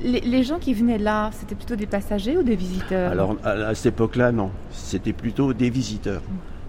Les, 0.00 0.20
les 0.20 0.42
gens 0.44 0.58
qui 0.58 0.74
venaient 0.74 0.98
là, 0.98 1.30
c'était 1.32 1.54
plutôt 1.56 1.74
des 1.76 1.86
passagers 1.86 2.36
ou 2.36 2.42
des 2.42 2.54
visiteurs? 2.56 3.10
Alors 3.10 3.36
à, 3.44 3.50
à 3.50 3.74
cette 3.74 3.94
époque-là, 3.94 4.30
non. 4.32 4.50
C'était 4.70 5.12
plutôt 5.12 5.52
des 5.52 5.70
visiteurs. 5.70 6.22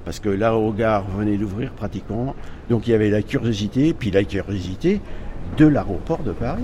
Parce 0.04 0.20
que 0.20 0.30
l'aérogare 0.30 1.06
venait 1.16 1.38
d'ouvrir 1.38 1.72
pratiquement. 1.72 2.34
Donc 2.70 2.88
il 2.88 2.92
y 2.92 2.94
avait 2.94 3.10
la 3.12 3.22
curiosité, 3.22 3.94
puis 3.94 4.10
la 4.12 4.24
curiosité 4.24 5.00
de 5.58 5.66
l'aéroport 5.66 6.20
de 6.20 6.32
Paris. 6.32 6.64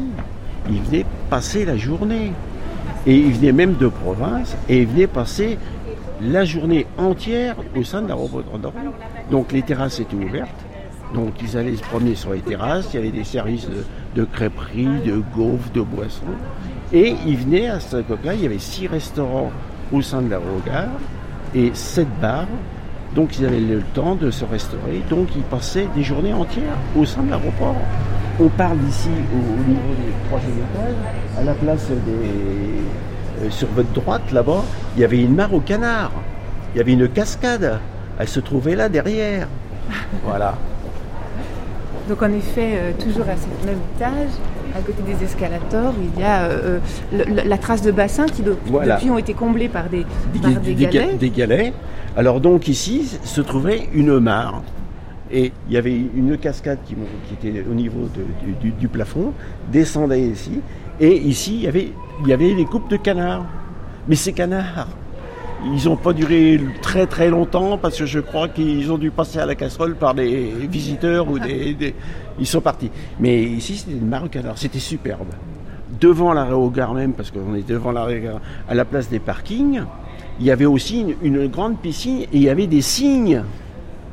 Ils 0.69 0.81
venaient 0.81 1.05
passer 1.29 1.65
la 1.65 1.77
journée. 1.77 2.31
Et 3.07 3.15
ils 3.15 3.33
venaient 3.33 3.51
même 3.51 3.75
de 3.75 3.87
province 3.87 4.55
et 4.67 4.81
ils 4.81 4.87
venaient 4.87 5.07
passer 5.07 5.59
la 6.21 6.43
journée 6.43 6.87
entière 6.97 7.55
au 7.75 7.83
sein 7.83 8.01
de 8.01 8.07
l'aéroport 8.07 8.57
d'Orly. 8.57 8.77
Donc 9.29 9.51
les 9.51 9.61
terrasses 9.61 9.99
étaient 9.99 10.15
ouvertes. 10.15 10.49
Donc 11.13 11.33
ils 11.41 11.55
allaient 11.55 11.75
se 11.75 11.83
promener 11.83 12.15
sur 12.15 12.33
les 12.33 12.39
terrasses, 12.39 12.89
il 12.93 12.95
y 12.95 12.99
avait 12.99 13.11
des 13.11 13.23
services 13.23 13.67
de, 13.69 13.83
de 14.15 14.25
crêperie, 14.25 14.87
de 15.05 15.21
gaufres, 15.35 15.69
de 15.73 15.81
boissons. 15.81 16.23
Et 16.91 17.15
ils 17.25 17.37
venaient 17.37 17.69
à 17.69 17.79
cette 17.79 18.01
époque-là, 18.01 18.33
il 18.33 18.41
y 18.41 18.45
avait 18.45 18.59
six 18.59 18.87
restaurants 18.87 19.51
au 19.91 20.01
sein 20.01 20.21
de 20.21 20.29
l'aérogare 20.29 20.89
et 21.53 21.71
sept 21.73 22.07
bars. 22.19 22.47
Donc 23.15 23.39
ils 23.39 23.45
avaient 23.45 23.61
le 23.61 23.81
temps 23.93 24.15
de 24.15 24.29
se 24.29 24.43
restaurer. 24.45 25.01
Donc 25.09 25.29
ils 25.35 25.41
passaient 25.43 25.87
des 25.95 26.03
journées 26.03 26.33
entières 26.33 26.77
au 26.97 27.05
sein 27.05 27.23
de 27.23 27.31
l'aéroport. 27.31 27.75
On 28.39 28.49
parle 28.49 28.77
ici 28.89 29.09
au, 29.33 29.37
au 29.37 29.63
niveau 29.65 29.93
du 29.95 30.11
troisième 30.27 30.57
étage, 30.57 31.39
à 31.39 31.43
la 31.43 31.53
place 31.53 31.87
des... 31.87 33.45
euh, 33.45 33.49
sur 33.49 33.69
votre 33.69 33.91
droite 33.93 34.29
là-bas, 34.33 34.63
il 34.97 35.01
y 35.01 35.05
avait 35.05 35.21
une 35.21 35.33
mare 35.33 35.53
au 35.53 35.61
canard. 35.61 36.11
Il 36.73 36.79
y 36.79 36.81
avait 36.81 36.93
une 36.93 37.07
cascade. 37.07 37.79
Elle 38.19 38.27
se 38.27 38.41
trouvait 38.41 38.75
là 38.75 38.89
derrière. 38.89 39.47
Voilà. 40.25 40.55
Donc 42.09 42.21
en 42.21 42.31
effet, 42.33 42.71
euh, 42.73 42.91
toujours 43.01 43.29
à 43.29 43.35
ce 43.37 43.65
même 43.65 43.79
étage, 43.95 44.35
à 44.75 44.79
côté 44.81 45.01
des 45.03 45.23
escalators, 45.23 45.93
il 46.15 46.19
y 46.19 46.23
a 46.23 46.43
euh, 46.43 46.79
euh, 47.13 47.23
le- 47.27 47.47
la 47.47 47.57
trace 47.57 47.81
de 47.81 47.91
bassins 47.91 48.25
qui 48.27 48.41
de- 48.41 48.55
Voilà. 48.67 48.95
depuis 48.95 49.09
ont 49.09 49.17
été 49.17 49.33
comblés 49.33 49.67
par 49.69 49.89
des, 49.89 50.05
des, 50.33 50.39
par 50.39 50.51
des 50.51 50.73
des 50.73 50.85
galets. 50.85 51.17
des 51.17 51.29
galets. 51.29 51.73
Alors 52.17 52.39
donc 52.39 52.67
ici 52.67 53.17
se 53.23 53.41
trouvait 53.41 53.89
une 53.93 54.19
mare. 54.19 54.61
Et 55.31 55.51
il 55.67 55.73
y 55.73 55.77
avait 55.77 55.95
une 55.95 56.37
cascade 56.37 56.77
qui, 56.85 56.95
était 57.33 57.65
au 57.69 57.73
niveau 57.73 58.07
de- 58.15 58.69
du, 58.79 58.87
plafond, 58.87 59.33
descendait 59.71 60.21
ici. 60.21 60.61
Et 60.99 61.17
ici, 61.17 61.55
il 61.55 61.61
y 61.63 61.67
avait, 61.67 61.91
il 62.21 62.27
y 62.29 62.33
avait 62.33 62.53
les 62.53 62.65
coupes 62.65 62.89
de 62.89 62.95
canards. 62.97 63.45
Mais 64.07 64.15
ces 64.15 64.33
canards, 64.33 64.87
ils 65.63 65.85
n'ont 65.87 65.95
pas 65.95 66.13
duré 66.13 66.59
très 66.81 67.07
très 67.07 67.29
longtemps 67.29 67.77
parce 67.77 67.97
que 67.97 68.05
je 68.05 68.19
crois 68.19 68.47
qu'ils 68.49 68.91
ont 68.91 68.97
dû 68.97 69.09
passer 69.11 69.39
à 69.39 69.45
la 69.45 69.55
casserole 69.55 69.95
par 69.95 70.13
des 70.13 70.51
visiteurs 70.69 71.29
ou 71.29 71.39
des... 71.39 71.73
des- 71.73 71.95
Ils 72.39 72.45
sont 72.47 72.61
partis. 72.61 72.91
Mais 73.19 73.41
ici, 73.43 73.77
c'était 73.77 73.93
une 73.97 74.07
mare 74.07 74.25
au 74.25 74.27
canard. 74.27 74.57
C'était 74.57 74.79
superbe. 74.79 75.29
Devant 76.01 76.33
l'aérogare 76.33 76.93
même, 76.93 77.13
parce 77.13 77.31
qu'on 77.31 77.55
est 77.55 77.67
devant 77.67 77.91
l'aérogare, 77.91 78.41
à 78.67 78.75
la 78.75 78.83
place 78.85 79.09
des 79.09 79.19
parkings, 79.19 79.83
il 80.39 80.45
y 80.45 80.51
avait 80.51 80.65
aussi 80.65 81.01
une, 81.01 81.15
une 81.21 81.47
grande 81.47 81.79
piscine 81.79 82.21
et 82.23 82.27
il 82.33 82.41
y 82.43 82.49
avait 82.49 82.67
des 82.67 82.81
cygnes. 82.81 83.43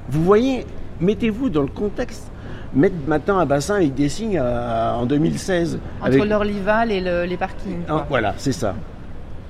Vous 0.09 0.23
voyez, 0.23 0.65
mettez-vous 1.01 1.51
dans 1.51 1.63
le 1.63 1.69
contexte. 1.69 2.31
Mettre 2.75 2.95
maintenant 3.07 3.39
un 3.39 3.45
bassin 3.47 3.75
avec 3.77 3.95
des 3.95 4.09
cygnes 4.09 4.39
à- 4.39 4.97
en 4.99 5.05
2016. 5.05 5.79
Entre 6.01 6.07
avec- 6.07 6.25
l'Orlival 6.25 6.93
et 6.93 7.01
le- 7.01 7.25
les 7.25 7.37
parkings. 7.37 7.81
ah, 7.89 8.07
voilà, 8.09 8.35
c'est 8.39 8.53
ça. 8.53 8.75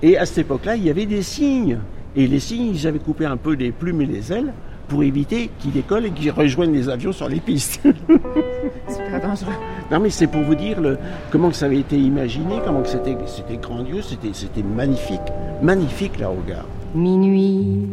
Et 0.02 0.18
à 0.18 0.26
cette 0.26 0.38
époque-là, 0.38 0.76
il 0.76 0.84
y 0.84 0.90
avait 0.90 1.06
des 1.06 1.22
cygnes. 1.22 1.78
Et 2.16 2.26
les 2.26 2.40
cygnes, 2.40 2.72
ils 2.74 2.86
avaient 2.86 2.98
coupé 2.98 3.24
un 3.24 3.36
peu 3.36 3.54
les 3.54 3.70
plumes 3.70 4.00
et 4.02 4.06
les 4.06 4.32
ailes 4.32 4.52
pour 4.88 5.02
éviter 5.02 5.48
qu'ils 5.58 5.72
décollent 5.72 6.06
et 6.06 6.10
qu'ils 6.10 6.30
rejoignent 6.30 6.72
les 6.72 6.88
avions 6.88 7.12
sur 7.12 7.28
les 7.28 7.40
pistes. 7.40 7.80
Super 8.88 9.20
dangereux. 9.22 9.52
non, 9.90 10.00
mais 10.00 10.10
c'est 10.10 10.26
pour 10.26 10.42
vous 10.42 10.54
dire 10.54 10.80
le, 10.80 10.98
comment 11.30 11.48
que 11.48 11.56
ça 11.56 11.66
avait 11.66 11.78
été 11.78 11.96
imaginé, 11.96 12.56
comment 12.64 12.82
que 12.82 12.88
c'était, 12.88 13.16
c'était 13.26 13.56
grandiose, 13.56 14.06
c'était, 14.10 14.34
c'était 14.34 14.62
magnifique. 14.62 15.20
Magnifique, 15.62 16.18
là, 16.18 16.30
au 16.30 16.42
gars. 16.46 16.66
Minuit, 16.94 17.88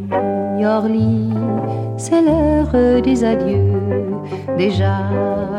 Orly, 0.62 1.30
c'est 1.96 2.20
l'heure 2.20 3.02
des 3.02 3.24
adieux. 3.24 3.72
Déjà 4.58 4.98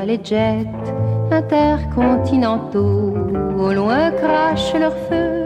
les 0.06 0.20
jets 0.24 0.66
intercontinentaux 1.32 3.14
au 3.58 3.74
loin 3.74 4.12
crachent 4.12 4.74
leur 4.74 4.96
feu 5.10 5.41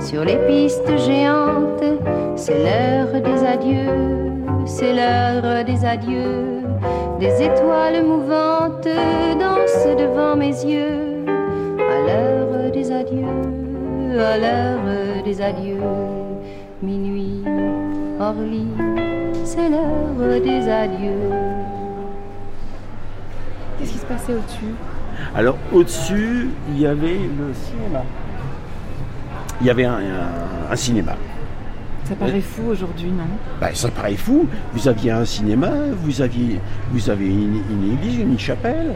sur 0.00 0.24
les 0.24 0.36
pistes 0.46 0.96
géantes. 0.98 1.84
C'est 2.36 2.58
l'heure 2.58 3.20
des 3.20 3.44
adieux, 3.44 4.34
c'est 4.66 4.92
l'heure 4.92 5.64
des 5.64 5.84
adieux. 5.84 6.62
Des 7.18 7.42
étoiles 7.42 8.04
mouvantes 8.04 8.88
dansent 9.38 9.96
devant 9.98 10.36
mes 10.36 10.54
yeux. 10.64 11.24
À 11.78 12.06
l'heure 12.06 12.70
des 12.72 12.92
adieux, 12.92 14.20
à 14.20 14.38
l'heure 14.38 15.24
des 15.24 15.42
adieux. 15.42 15.80
Minuit, 16.80 17.42
Orly, 18.20 18.68
c'est 19.44 19.68
l'heure 19.68 20.40
des 20.40 20.68
adieux. 20.68 21.30
Qu'est-ce 23.78 23.92
qui 23.92 23.98
se 23.98 24.06
passait 24.06 24.34
au-dessus? 24.34 24.74
Alors, 25.34 25.56
au-dessus, 25.72 26.50
il 26.70 26.80
y 26.80 26.86
avait 26.86 27.18
le 27.18 27.52
cinéma. 27.52 28.04
Il 29.60 29.66
y 29.66 29.70
avait 29.70 29.84
un, 29.84 29.94
un- 29.98 30.72
un 30.72 30.76
cinéma. 30.76 31.14
Ça 32.04 32.14
paraît 32.14 32.40
fou 32.40 32.62
aujourd'hui, 32.70 33.10
non? 33.10 33.24
Ben, 33.60 33.68
ça 33.74 33.88
paraît 33.90 34.14
fou. 34.16 34.46
Vous 34.72 34.88
aviez 34.88 35.10
un 35.10 35.24
cinéma, 35.26 35.70
vous 36.02 36.22
aviez, 36.22 36.58
vous 36.92 37.10
avez 37.10 37.26
une, 37.26 37.60
une 37.70 37.92
église, 37.92 38.20
une 38.20 38.38
chapelle. 38.38 38.92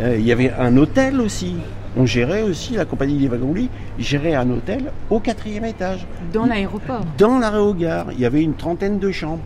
Euh, 0.00 0.16
il 0.16 0.24
y 0.24 0.30
avait 0.32 0.52
un 0.52 0.76
hôtel 0.76 1.20
aussi. 1.20 1.56
On 1.96 2.06
gérait 2.06 2.42
aussi, 2.42 2.74
la 2.74 2.84
compagnie 2.84 3.16
des 3.18 3.28
wagons-lits 3.28 3.70
gérait 3.98 4.34
un 4.34 4.48
hôtel 4.50 4.92
au 5.10 5.18
quatrième 5.20 5.64
étage. 5.64 6.06
Dans 6.32 6.44
l'aéroport, 6.46 7.00
Dans 7.18 7.38
l'aérogare, 7.38 8.06
il 8.12 8.20
y 8.20 8.24
avait 8.26 8.42
une 8.42 8.54
trentaine 8.54 8.98
de 8.98 9.10
chambres. 9.10 9.42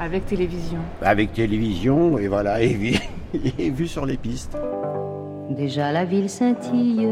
avec 0.00 0.26
télévision. 0.26 0.78
Avec 1.02 1.32
télévision, 1.32 2.18
et 2.18 2.28
voilà, 2.28 2.60
et 2.62 2.74
vue, 2.74 2.98
et 3.58 3.70
vue 3.70 3.88
sur 3.88 4.04
les 4.06 4.16
pistes. 4.16 4.56
Déjà 5.50 5.92
la 5.92 6.04
ville 6.04 6.28
scintille 6.28 7.08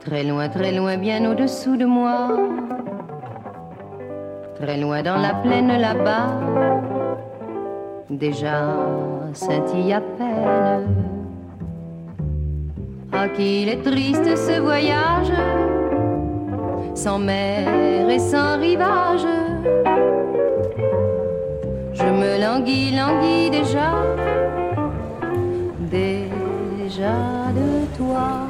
Très 0.00 0.24
loin, 0.24 0.48
très 0.48 0.72
loin, 0.72 0.96
bien 0.96 1.30
au-dessous 1.30 1.76
de 1.76 1.84
moi. 1.84 2.28
Très 4.56 4.78
loin 4.78 5.02
dans 5.02 5.18
la 5.18 5.34
plaine 5.34 5.78
là-bas. 5.78 6.40
Déjà 8.08 8.76
scintille 9.34 9.92
à 9.92 10.00
peine. 10.00 10.96
Ah, 13.12 13.28
qu'il 13.28 13.68
est 13.68 13.82
triste 13.82 14.36
ce 14.36 14.58
voyage, 14.60 15.32
sans 16.94 17.18
mer 17.18 18.08
et 18.08 18.18
sans 18.18 18.58
rivage. 18.58 19.26
Je 21.92 22.04
me 22.04 22.40
languis, 22.40 22.96
languis 22.96 23.50
déjà, 23.50 23.92
déjà 25.90 27.12
de 27.54 27.96
toi. 27.98 28.49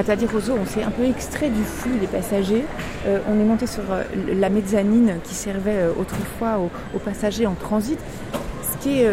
Nathalie 0.00 0.24
Roseau, 0.24 0.54
on 0.58 0.64
s'est 0.64 0.82
un 0.82 0.90
peu 0.90 1.04
extrait 1.04 1.50
du 1.50 1.62
flux 1.62 1.98
des 1.98 2.06
passagers. 2.06 2.64
Euh, 3.06 3.18
on 3.28 3.38
est 3.38 3.44
monté 3.44 3.66
sur 3.66 3.82
euh, 3.90 4.02
la 4.34 4.48
mezzanine 4.48 5.16
qui 5.24 5.34
servait 5.34 5.76
euh, 5.76 5.90
autrefois 6.00 6.58
aux, 6.94 6.98
passagers 6.98 7.46
en 7.46 7.52
transit. 7.52 7.98
Ce 8.62 8.82
qui 8.82 9.02
est 9.02 9.08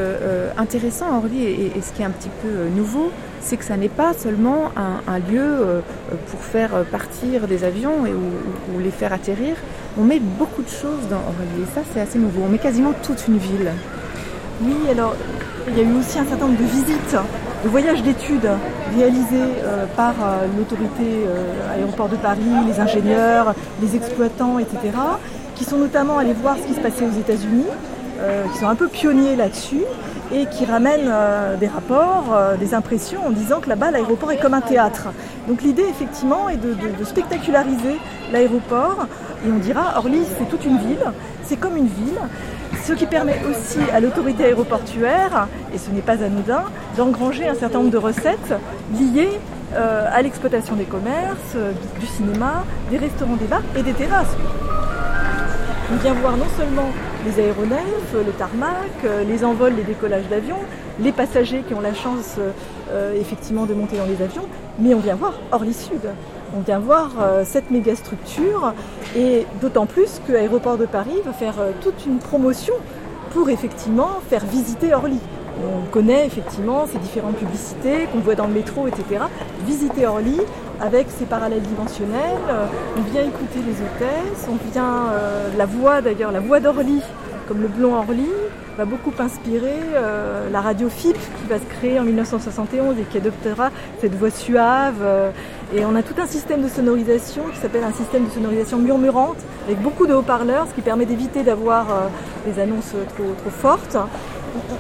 intéressant 0.58 1.08
à 1.14 1.18
Orly 1.18 1.44
et, 1.44 1.82
ce 1.82 1.92
qui 1.92 2.02
est 2.02 2.06
un 2.06 2.12
petit 2.12 2.30
peu 2.42 2.70
nouveau, 2.74 3.12
c'est 3.42 3.58
que 3.58 3.66
ça 3.66 3.76
n'est 3.76 3.90
pas 3.90 4.14
seulement 4.14 4.72
un, 4.78 5.20
lieu 5.20 5.82
pour 6.32 6.40
faire 6.40 6.86
partir 6.90 7.50
des 7.50 7.66
avions 7.66 8.06
et, 8.06 8.14
ou, 8.14 8.80
les 8.80 8.92
faire 8.92 9.12
atterrir. 9.12 9.58
On 10.00 10.06
met 10.06 10.22
beaucoup 10.22 10.62
de 10.62 10.70
choses 10.70 11.10
dans 11.10 11.18
Orly 11.18 11.64
et 11.64 11.76
ça 11.76 11.82
c'est 11.94 12.00
assez 12.00 12.18
nouveau. 12.18 12.44
On 12.46 12.50
met 12.50 12.60
quasiment 12.60 12.94
toute 13.04 13.28
une 13.28 13.40
ville. 13.40 13.74
Oui, 14.62 14.76
alors 14.90 15.16
il 15.68 15.78
y 15.78 15.82
a 15.82 15.84
eu 15.84 16.00
aussi 16.00 16.18
un 16.18 16.26
certain 16.26 16.48
nombre 16.48 16.60
de 16.60 16.66
visites 16.66 17.18
le 17.64 17.70
voyage 17.70 18.04
d'études 18.04 18.50
réalisé 18.96 19.42
euh, 19.42 19.86
par 19.96 20.14
euh, 20.22 20.48
l'autorité 20.58 21.26
euh, 21.26 21.76
aéroport 21.76 22.08
de 22.08 22.16
Paris, 22.16 22.42
les 22.68 22.80
ingénieurs, 22.80 23.56
les 23.82 23.96
exploitants, 23.96 24.60
etc., 24.60 24.78
qui 25.56 25.64
sont 25.64 25.78
notamment 25.78 26.20
allés 26.20 26.34
voir 26.34 26.56
ce 26.58 26.68
qui 26.68 26.74
se 26.76 26.80
passait 26.80 27.06
aux 27.06 27.20
États-Unis, 27.20 27.66
qui 28.52 28.60
sont 28.60 28.68
un 28.68 28.76
peu 28.76 28.88
pionniers 28.88 29.36
là-dessus 29.36 29.84
et 30.32 30.46
qui 30.48 30.66
ramènent 30.66 31.12
des 31.60 31.68
rapports, 31.68 32.36
des 32.60 32.74
impressions 32.76 33.26
en 33.26 33.30
disant 33.32 33.60
que 33.60 33.70
là-bas 33.70 33.90
l'aéroport 33.92 34.32
est 34.32 34.38
comme 34.38 34.54
un 34.56 34.62
théâtre. 34.62 35.08
Donc 35.48 35.64
l'idée 35.64 35.86
effectivement 35.90 36.50
est 36.50 36.58
de, 36.58 36.74
de 36.74 37.04
spectaculariser 37.04 37.98
l'aéroport 38.32 39.08
et 39.46 39.52
on 39.52 39.58
dira 39.58 39.98
Orly 39.98 40.22
c'est 40.38 40.50
toute 40.50 40.66
une 40.66 40.78
ville, 40.78 41.12
c'est 41.44 41.58
comme 41.58 41.76
une 41.78 41.88
ville 41.88 42.20
ce 42.84 42.94
qui 42.94 43.06
permet 43.06 43.40
aussi 43.50 43.80
à 43.94 44.00
l'autorité 44.00 44.46
aéroportuaire, 44.46 45.48
et 45.74 45.78
ce 45.78 45.90
n'est 45.92 46.02
pas 46.02 46.24
anodin, 46.24 46.64
d'engranger 46.96 47.48
un 47.48 47.56
certain 47.56 47.80
nombre 47.80 47.92
de 47.92 47.98
recettes 47.98 48.54
liées 48.94 49.40
euh, 49.76 50.06
à 50.12 50.22
l'exploitation 50.22 50.76
des 50.76 50.86
commerces, 50.86 51.56
euh, 51.56 51.74
du 52.00 52.06
cinéma, 52.06 52.64
des 52.90 52.98
restaurants, 52.98 53.36
des 53.36 53.48
bars 53.48 53.64
et 53.78 53.84
des 53.84 53.92
terrasses. 53.92 54.36
On 55.92 55.98
vient 55.98 56.14
voir 56.14 56.38
non 56.38 56.46
seulement 56.58 56.90
les 57.26 57.44
aéronefs, 57.44 58.14
le 58.14 58.32
tarmac, 58.32 58.72
euh, 59.04 59.24
les 59.26 59.44
envols, 59.44 59.74
les 59.76 59.84
décollages 59.84 60.28
d'avions, 60.30 60.60
les 61.02 61.12
passagers 61.12 61.64
qui 61.68 61.74
ont 61.74 61.82
la 61.82 61.94
chance 61.94 62.38
effectivement 63.16 63.66
de 63.66 63.74
monter 63.76 63.98
dans 63.98 64.06
les 64.06 64.24
avions, 64.24 64.48
mais 64.80 64.96
on 64.96 65.00
vient 65.00 65.16
voir 65.16 65.34
Orly 65.52 65.74
Sud. 65.74 66.02
On 66.56 66.62
vient 66.62 66.80
voir 66.80 67.12
cette 67.44 67.72
méga 67.72 67.96
structure 67.96 68.74
et 69.16 69.46
d'autant 69.62 69.86
plus 69.86 70.22
que 70.28 70.34
Aéroport 70.34 70.78
de 70.78 70.86
Paris 70.86 71.22
veut 71.26 71.34
faire 71.34 71.56
toute 71.82 72.06
une 72.06 72.20
promotion 72.20 72.74
pour 73.32 73.50
effectivement 73.50 74.20
faire 74.30 74.46
visiter 74.46 74.94
Orly. 74.94 75.20
On 75.60 75.86
connaît 75.92 76.26
effectivement 76.26 76.86
ces 76.86 77.00
différentes 77.00 77.38
publicités 77.38 78.08
qu'on 78.12 78.20
voit 78.20 78.36
dans 78.36 78.48
le 78.48 78.54
métro, 78.54 78.88
etc. 78.88 79.26
Visiter 79.66 80.06
Orly 80.06 80.40
avec 80.80 81.08
ses 81.10 81.26
parallèles 81.26 81.64
dimensionnels, 81.64 82.38
on 82.96 83.02
vient 83.12 83.24
écouter 83.24 83.60
les 83.66 83.74
hôtesses, 83.74 84.48
on 84.48 84.72
vient, 84.72 85.08
euh, 85.12 85.50
la 85.58 85.66
voix 85.66 86.02
d'ailleurs, 86.02 86.32
la 86.32 86.40
voix 86.40 86.60
d'Orly, 86.60 87.02
comme 87.48 87.62
le 87.62 87.68
blond 87.68 87.96
Orly, 87.96 88.28
va 88.78 88.86
beaucoup 88.86 89.12
inspirer 89.18 89.80
euh, 89.96 90.50
la 90.52 90.62
radio 90.62 90.88
FIP 90.90 91.16
qui 91.16 91.50
va 91.50 91.58
se 91.58 91.66
créer 91.66 92.00
en 92.00 92.04
1971 92.04 93.00
et 93.00 93.04
qui 93.04 93.18
adoptera 93.18 93.72
cette 94.00 94.14
voix 94.14 94.30
suave. 94.30 95.02
Euh, 95.02 95.32
et 95.76 95.84
on 95.86 95.96
a 95.96 96.04
tout 96.04 96.14
un 96.22 96.28
système 96.28 96.62
de 96.62 96.70
sonorisation 96.70 97.44
qui 97.52 97.58
s'appelle 97.58 97.84
un 97.84 97.92
système 97.92 98.26
de 98.26 98.30
sonorisation 98.30 98.78
murmurante 98.78 99.38
avec 99.66 99.82
beaucoup 99.82 100.06
de 100.06 100.14
haut-parleurs, 100.14 100.68
ce 100.70 100.76
qui 100.76 100.82
permet 100.82 101.06
d'éviter 101.06 101.44
d'avoir 101.44 101.88
des 102.46 102.62
annonces 102.62 102.94
trop, 103.16 103.50
fortes 103.50 103.98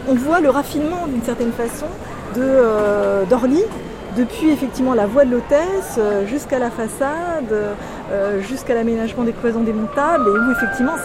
on 0.08 0.13
voit 0.15 0.39
le 0.39 0.49
raffinement 0.49 1.08
d'une 1.08 1.23
certaine 1.23 1.51
façon 1.51 1.86
euh, 2.38 3.25
d'Orly, 3.25 3.63
depuis 4.17 4.49
effectivement 4.49 4.93
la 4.93 5.06
voie 5.06 5.25
de 5.25 5.32
l'hôtesse 5.32 5.95
euh, 5.97 6.25
jusqu'à 6.25 6.60
la 6.60 6.71
façade, 6.71 7.53
euh, 8.12 8.41
jusqu'à 8.41 8.73
l'aménagement 8.73 9.23
des 9.23 9.32
cloisons 9.32 9.62
démontables, 9.62 10.25
et 10.27 10.39
où 10.39 10.51
effectivement 10.51 10.95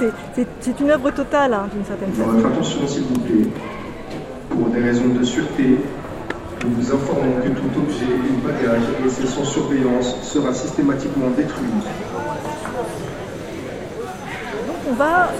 c'est 0.61 0.81
une 0.81 0.90
œuvre 0.90 1.11
totale 1.11 1.53
hein, 1.53 1.68
d'une 1.72 1.85
certaine 1.85 2.12
façon. 2.12 2.31
Votre 2.31 2.46
attention 2.46 2.87
s'il 2.87 3.03
vous 3.05 3.20
plaît. 3.20 3.48
Pour 4.51 4.68
des 4.68 4.81
raisons 4.81 5.09
de 5.09 5.25
sûreté, 5.25 5.79
nous 6.64 6.70
vous 6.79 6.94
informons 6.94 7.40
que 7.42 7.48
tout 7.48 7.81
objet 7.81 8.05
ou 8.07 8.46
bagage 8.46 8.83
laissé 9.03 9.27
sans 9.27 9.44
surveillance 9.44 10.16
sera 10.22 10.53
systématiquement 10.53 11.31
détruit 11.37 11.66
on 14.92 14.94
va 14.94 15.31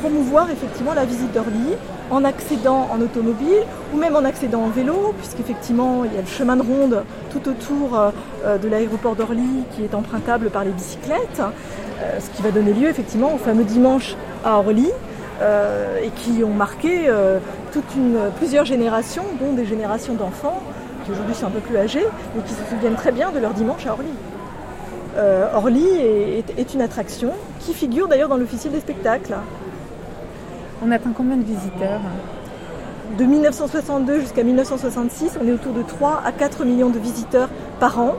promouvoir 0.00 0.50
effectivement 0.50 0.94
la 0.94 1.04
visite 1.04 1.32
d'Orly 1.32 1.74
en 2.10 2.24
accédant 2.24 2.88
en 2.92 3.00
automobile 3.00 3.64
ou 3.92 3.96
même 3.96 4.14
en 4.14 4.24
accédant 4.24 4.62
en 4.62 4.68
vélo, 4.68 5.14
puisqu'effectivement 5.18 6.04
il 6.04 6.14
y 6.14 6.18
a 6.18 6.20
le 6.20 6.26
chemin 6.26 6.56
de 6.56 6.62
ronde 6.62 7.02
tout 7.32 7.48
autour 7.48 7.98
euh, 7.98 8.58
de 8.58 8.68
l'aéroport 8.68 9.16
d'Orly 9.16 9.64
qui 9.74 9.82
est 9.82 9.94
empruntable 9.94 10.50
par 10.50 10.62
les 10.64 10.70
bicyclettes, 10.70 11.40
euh, 11.40 12.20
ce 12.20 12.30
qui 12.30 12.42
va 12.42 12.52
donner 12.52 12.72
lieu 12.72 12.88
effectivement 12.88 13.34
au 13.34 13.38
fameux 13.38 13.64
dimanche 13.64 14.16
à 14.44 14.58
Orly. 14.58 14.90
Euh, 15.42 16.02
et 16.02 16.10
qui 16.10 16.44
ont 16.44 16.52
marqué 16.52 17.10
plusieurs 18.36 18.66
générations, 18.66 19.24
dont 19.40 19.54
des 19.54 19.64
générations 19.64 20.12
d'enfants 20.12 20.60
qui 21.06 21.12
aujourd'hui 21.12 21.34
sont 21.34 21.46
un 21.46 21.50
peu 21.50 21.60
plus 21.60 21.78
âgés, 21.78 22.04
mais 22.36 22.42
qui 22.42 22.52
se 22.52 22.60
souviennent 22.68 22.94
très 22.94 23.10
bien 23.10 23.30
de 23.30 23.38
leur 23.38 23.54
dimanche 23.54 23.86
à 23.86 23.92
Orly. 23.92 24.10
Orly 25.54 25.86
est, 26.56 26.74
une 26.74 26.82
attraction 26.82 27.32
qui 27.58 27.74
figure 27.74 28.08
d'ailleurs 28.08 28.28
dans 28.28 28.36
l'officiel 28.36 28.72
des 28.72 28.80
spectacles. 28.80 29.34
On 30.82 30.90
atteint 30.92 31.12
combien 31.14 31.36
de 31.36 31.44
visiteurs 31.44 32.00
De 33.18 33.24
1962 33.24 34.20
jusqu'à 34.20 34.42
1966, 34.42 35.38
on 35.42 35.46
est 35.46 35.52
autour 35.52 35.72
de 35.72 35.82
3 35.82 36.22
à 36.24 36.32
4 36.32 36.64
millions 36.64 36.88
de 36.88 36.98
visiteurs 36.98 37.50
par 37.78 38.00
an. 38.00 38.14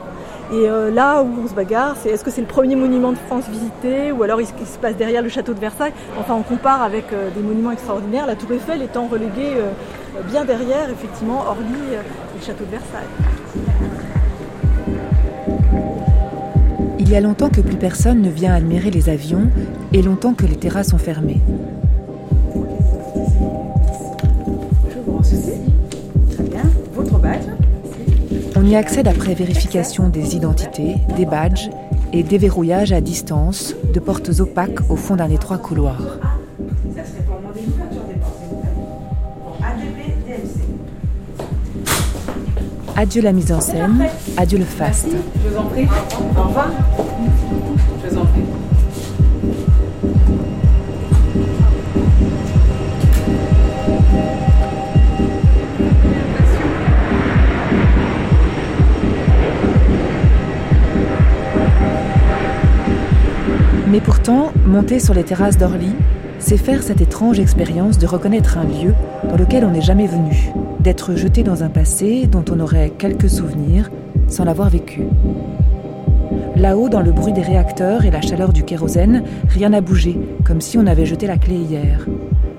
Et 0.52 0.68
euh, 0.68 0.90
là 0.90 1.22
où 1.22 1.30
on 1.42 1.48
se 1.48 1.54
bagarre, 1.54 1.96
c'est 2.00 2.10
est-ce 2.10 2.22
que 2.22 2.30
c'est 2.30 2.42
le 2.42 2.46
premier 2.46 2.76
monument 2.76 3.12
de 3.12 3.16
France 3.16 3.44
visité 3.48 4.12
ou 4.12 4.22
alors 4.22 4.40
il, 4.40 4.46
se 4.46 4.78
passe 4.80 4.96
derrière 4.96 5.22
le 5.22 5.30
château 5.30 5.54
de 5.54 5.60
Versailles? 5.60 5.94
Enfin, 6.20 6.34
on 6.34 6.42
compare 6.42 6.82
avec 6.82 7.12
euh, 7.12 7.30
des 7.30 7.40
monuments 7.40 7.70
extraordinaires, 7.70 8.26
la 8.26 8.36
Tour 8.36 8.52
Eiffel 8.52 8.82
étant 8.82 9.06
reléguée 9.06 9.54
euh, 9.56 9.70
bien 10.30 10.44
derrière, 10.44 10.90
effectivement, 10.90 11.42
Orly 11.48 11.74
et 11.92 12.38
le 12.38 12.44
château 12.44 12.64
de 12.64 12.70
Versailles. 12.70 13.71
Y 17.12 17.16
a 17.16 17.20
longtemps 17.20 17.50
que 17.50 17.60
plus 17.60 17.76
personne 17.76 18.22
ne 18.22 18.30
vient 18.30 18.54
admirer 18.54 18.90
les 18.90 19.10
avions 19.10 19.50
et 19.92 20.00
longtemps 20.00 20.32
que 20.32 20.46
les 20.46 20.56
terrasses 20.56 20.88
sont 20.88 20.98
fermées. 20.98 21.40
On 28.56 28.64
y 28.64 28.74
accède 28.74 29.08
après 29.08 29.34
vérification 29.34 30.08
des 30.08 30.36
identités, 30.36 30.94
des 31.14 31.26
badges 31.26 31.68
et 32.14 32.22
déverrouillage 32.22 32.92
à 32.92 33.02
distance 33.02 33.74
de 33.92 34.00
portes 34.00 34.30
opaques 34.40 34.80
au 34.88 34.96
fond 34.96 35.16
d'un 35.16 35.28
étroit 35.28 35.58
couloir. 35.58 36.41
Adieu 42.94 43.22
la 43.22 43.32
mise 43.32 43.50
en 43.52 43.60
scène, 43.60 44.06
adieu 44.36 44.58
le 44.58 44.64
fast. 44.64 45.08
Je 45.42 45.48
vous 45.48 45.58
en 45.58 45.64
prie. 45.64 45.86
Au 46.36 46.42
revoir. 46.42 46.70
Je 48.04 48.10
vous 48.10 48.18
en 48.18 48.26
prie. 48.26 48.42
Mais 63.88 64.00
pourtant, 64.00 64.52
monter 64.66 65.00
sur 65.00 65.12
les 65.12 65.22
terrasses 65.22 65.58
d'Orly, 65.58 65.94
c'est 66.38 66.56
faire 66.56 66.82
cette 66.82 67.00
étrange 67.00 67.38
expérience 67.38 67.98
de 67.98 68.06
reconnaître 68.06 68.58
un 68.58 68.64
lieu 68.64 68.94
dans 69.28 69.36
lequel 69.36 69.64
on 69.64 69.70
n'est 69.70 69.82
jamais 69.82 70.06
venu, 70.06 70.50
d'être 70.82 71.14
jeté 71.14 71.42
dans 71.42 71.62
un 71.62 71.68
passé 71.68 72.26
dont 72.26 72.44
on 72.50 72.60
aurait 72.60 72.90
quelques 72.90 73.30
souvenirs 73.30 73.90
sans 74.28 74.44
l'avoir 74.44 74.68
vécu. 74.68 75.02
Là-haut, 76.56 76.88
dans 76.88 77.00
le 77.00 77.12
bruit 77.12 77.32
des 77.32 77.42
réacteurs 77.42 78.04
et 78.04 78.10
la 78.10 78.20
chaleur 78.20 78.52
du 78.52 78.64
kérosène, 78.64 79.22
rien 79.48 79.70
n'a 79.70 79.80
bougé, 79.80 80.18
comme 80.44 80.60
si 80.60 80.78
on 80.78 80.86
avait 80.86 81.06
jeté 81.06 81.26
la 81.26 81.36
clé 81.36 81.56
hier. 81.56 82.06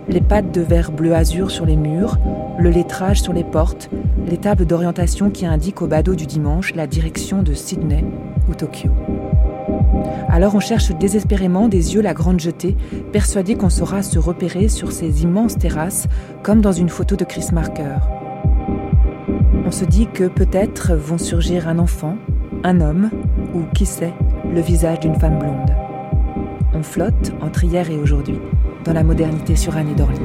Les 0.10 0.22
pattes 0.22 0.54
de 0.54 0.62
verre 0.62 0.92
bleu 0.92 1.14
azur 1.14 1.52
sur 1.52 1.66
les 1.66 1.76
murs, 1.76 2.18
le 2.60 2.70
lettrage 2.70 3.22
sur 3.22 3.34
les 3.34 3.44
portes, 3.44 3.90
les 4.30 4.38
tables 4.38 4.66
d'orientation 4.66 5.30
qui 5.30 5.46
indiquent 5.46 5.82
au 5.82 5.88
badaud 5.88 6.16
du 6.16 6.26
dimanche 6.26 6.76
la 6.76 6.88
direction 6.88 7.44
de 7.44 7.54
Sydney 7.54 8.06
ou 8.50 8.56
Tokyo. 8.56 8.90
Alors 10.30 10.56
on 10.56 10.60
cherche 10.60 10.92
désespérément 10.92 11.68
des 11.68 11.94
yeux 11.96 12.02
la 12.02 12.13
grande 12.13 12.39
jetée, 12.39 12.76
persuadé 13.12 13.56
qu'on 13.56 13.70
saura 13.70 14.02
se 14.02 14.18
repérer 14.20 14.68
sur 14.68 14.92
ces 14.92 15.24
immenses 15.24 15.58
terrasses 15.58 16.08
comme 16.42 16.62
dans 16.62 16.72
une 16.72 16.89
photo 16.89 17.16
de 17.16 17.24
Chris 17.24 17.48
Marker. 17.54 17.98
On 19.66 19.72
se 19.72 19.86
dit 19.86 20.08
que 20.13 20.28
peut-être 20.28 20.94
vont 20.94 21.18
surgir 21.18 21.68
un 21.68 21.80
enfant, 21.80 22.18
un 22.63 22.82
homme 22.82 23.10
ou 23.54 23.62
qui 23.74 23.86
sait, 23.86 24.13
le 24.52 24.62
visage 24.62 25.00
d'une 25.02 25.16
femme 25.16 25.39
blonde. 25.39 25.76
On 26.74 26.84
flotte 26.84 27.32
entre 27.42 27.63
hier 27.63 27.89
et 27.89 27.98
aujourd'hui 27.98 28.39
dans 28.84 28.94
la 28.94 29.04
modernité 29.04 29.56
surannée 29.56 29.96
d'Orly. 29.96 30.20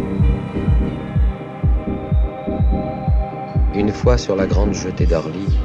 Une 3.75 3.93
fois 3.93 4.19
sur 4.19 4.35
la 4.35 4.47
grande 4.47 4.75
jetée 4.75 5.07
d'Orly, 5.07 5.59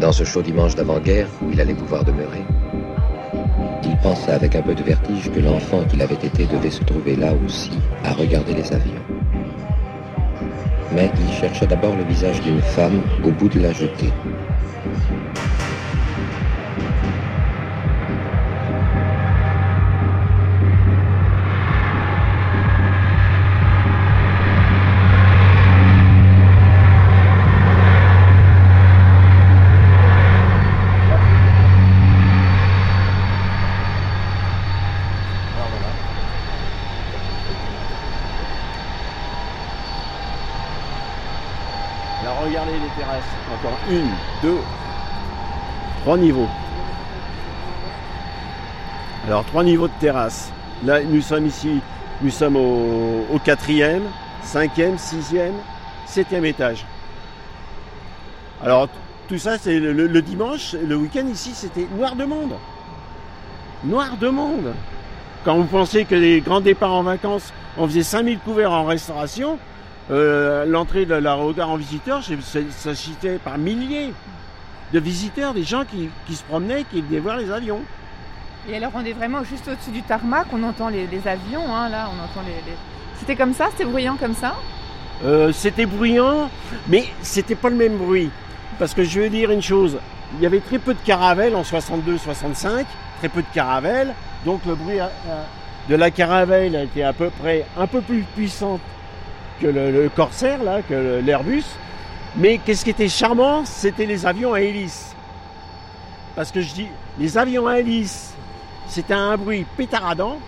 dans 0.00 0.12
ce 0.12 0.24
chaud 0.24 0.42
dimanche 0.42 0.74
d'avant-guerre 0.74 1.28
où 1.42 1.50
il 1.52 1.60
allait 1.60 1.74
pouvoir 1.74 2.04
demeurer, 2.04 2.42
il 3.86 3.96
pensa 3.98 4.34
avec 4.34 4.56
un 4.56 4.62
peu 4.62 4.74
de 4.74 4.82
vertige 4.82 5.30
que 5.30 5.40
l'enfant 5.40 5.82
qu'il 5.84 6.02
avait 6.02 6.14
été 6.14 6.46
devait 6.46 6.70
se 6.70 6.82
trouver 6.84 7.16
là 7.16 7.32
aussi, 7.44 7.70
à 8.04 8.12
regarder 8.12 8.54
les 8.54 8.72
avions. 8.72 9.04
Mais 10.94 11.10
il 11.20 11.32
chercha 11.34 11.66
d'abord 11.66 11.94
le 11.96 12.04
visage 12.04 12.40
d'une 12.40 12.60
femme 12.60 13.02
au 13.24 13.30
bout 13.30 13.48
de 13.48 13.60
la 13.60 13.72
jetée. 13.72 14.12
Regardez 42.56 42.78
les 42.78 42.88
terrasses. 43.02 43.24
Encore 43.52 43.78
une, 43.90 44.08
deux, 44.42 44.58
trois 46.02 46.16
niveaux. 46.16 46.48
Alors 49.26 49.44
trois 49.44 49.64
niveaux 49.64 49.88
de 49.88 49.92
terrasse. 50.00 50.52
Là, 50.84 51.02
nous 51.02 51.20
sommes 51.20 51.46
ici, 51.46 51.80
nous 52.22 52.30
sommes 52.30 52.56
au, 52.56 53.38
quatrième, 53.44 54.04
cinquième, 54.42 54.98
sixième, 54.98 55.54
septième 56.06 56.44
étage. 56.44 56.84
Alors 58.62 58.88
tout 59.28 59.38
ça, 59.38 59.58
c'est 59.58 59.78
le, 59.78 59.92
le- 59.92 60.06
le 60.06 60.22
dimanche, 60.22 60.74
le 60.74 60.96
week-end 60.96 61.26
ici, 61.26 61.50
c'était 61.54 61.86
noir 61.96 62.14
de 62.14 62.24
monde. 62.24 62.52
Noir 63.84 64.16
de 64.18 64.28
monde. 64.28 64.72
Quand 65.44 65.56
vous 65.56 65.64
pensez 65.64 66.04
que 66.04 66.14
les 66.14 66.40
grands 66.40 66.60
départs 66.60 66.92
en 66.92 67.02
vacances, 67.02 67.52
on 67.76 67.86
faisait 67.86 68.02
5000 68.02 68.38
couverts 68.40 68.72
en 68.72 68.84
restauration, 68.84 69.58
euh, 70.10 70.64
l'entrée 70.66 71.06
de 71.06 71.14
la 71.14 71.34
regard 71.34 71.70
en 71.70 71.76
c'est- 72.40 72.70
ça 72.70 72.94
citait 72.94 73.38
par 73.38 73.58
milliers 73.58 74.12
de 74.92 75.00
visiteurs, 75.00 75.52
des 75.54 75.64
gens 75.64 75.84
qui, 75.84 76.08
qui 76.26 76.34
se 76.34 76.44
promenaient, 76.44 76.84
qui 76.84 77.00
venaient 77.02 77.18
voir 77.20 77.36
les 77.36 77.50
avions. 77.50 77.80
Et 78.68 78.76
alors 78.76 78.92
on 78.94 79.04
est 79.04 79.12
vraiment 79.12 79.42
juste 79.44 79.68
au-dessus 79.68 79.90
du 79.90 80.02
tarmac, 80.02 80.46
on 80.52 80.62
entend 80.62 80.88
les, 80.88 81.06
les 81.06 81.26
avions, 81.28 81.74
hein, 81.74 81.88
là, 81.88 82.08
on 82.08 82.22
entend 82.24 82.46
les... 82.46 82.54
les- 82.70 82.76
C'était 83.18 83.36
comme 83.36 83.52
ça, 83.54 83.66
c'était 83.70 83.84
bruyant 83.84 84.16
comme 84.16 84.34
ça? 84.34 84.54
Euh, 85.24 85.50
c'était 85.52 85.86
bruyant, 85.86 86.50
mais 86.88 87.04
c'était 87.22 87.54
pas 87.54 87.70
le 87.70 87.76
même 87.76 87.96
bruit. 87.96 88.30
Parce 88.78 88.92
que 88.94 89.02
je 89.04 89.20
vais 89.20 89.30
dire 89.30 89.50
une 89.50 89.62
chose, 89.62 89.98
il 90.34 90.42
y 90.42 90.46
avait 90.46 90.60
très 90.60 90.78
peu 90.78 90.94
de 90.94 90.98
caravelles 91.04 91.56
en 91.56 91.62
62-65, 91.62 92.84
très 93.18 93.28
peu 93.28 93.40
de 93.42 93.46
caravelles, 93.54 94.12
donc 94.44 94.60
le 94.66 94.74
bruit 94.74 95.00
euh, 95.00 95.06
de 95.88 95.94
la 95.94 96.10
caravelle 96.10 96.74
était 96.74 97.02
à 97.02 97.12
peu 97.12 97.30
près 97.30 97.64
un 97.78 97.86
peu 97.86 98.00
plus 98.02 98.22
puissant 98.34 98.78
que 99.60 99.66
le, 99.66 99.90
le 99.90 100.08
Corsair, 100.08 100.62
là, 100.62 100.82
que 100.82 101.20
l'Airbus. 101.24 101.64
Mais 102.36 102.58
qu'est-ce 102.58 102.84
qui 102.84 102.90
était 102.90 103.08
charmant, 103.08 103.64
c'était 103.64 104.06
les 104.06 104.26
avions 104.26 104.52
à 104.52 104.60
hélice. 104.60 105.14
Parce 106.34 106.50
que 106.52 106.60
je 106.60 106.74
dis, 106.74 106.88
les 107.18 107.38
avions 107.38 107.66
à 107.66 107.78
hélice, 107.78 108.34
c'était 108.86 109.14
un 109.14 109.36
bruit 109.36 109.64
pétaradant. 109.76 110.38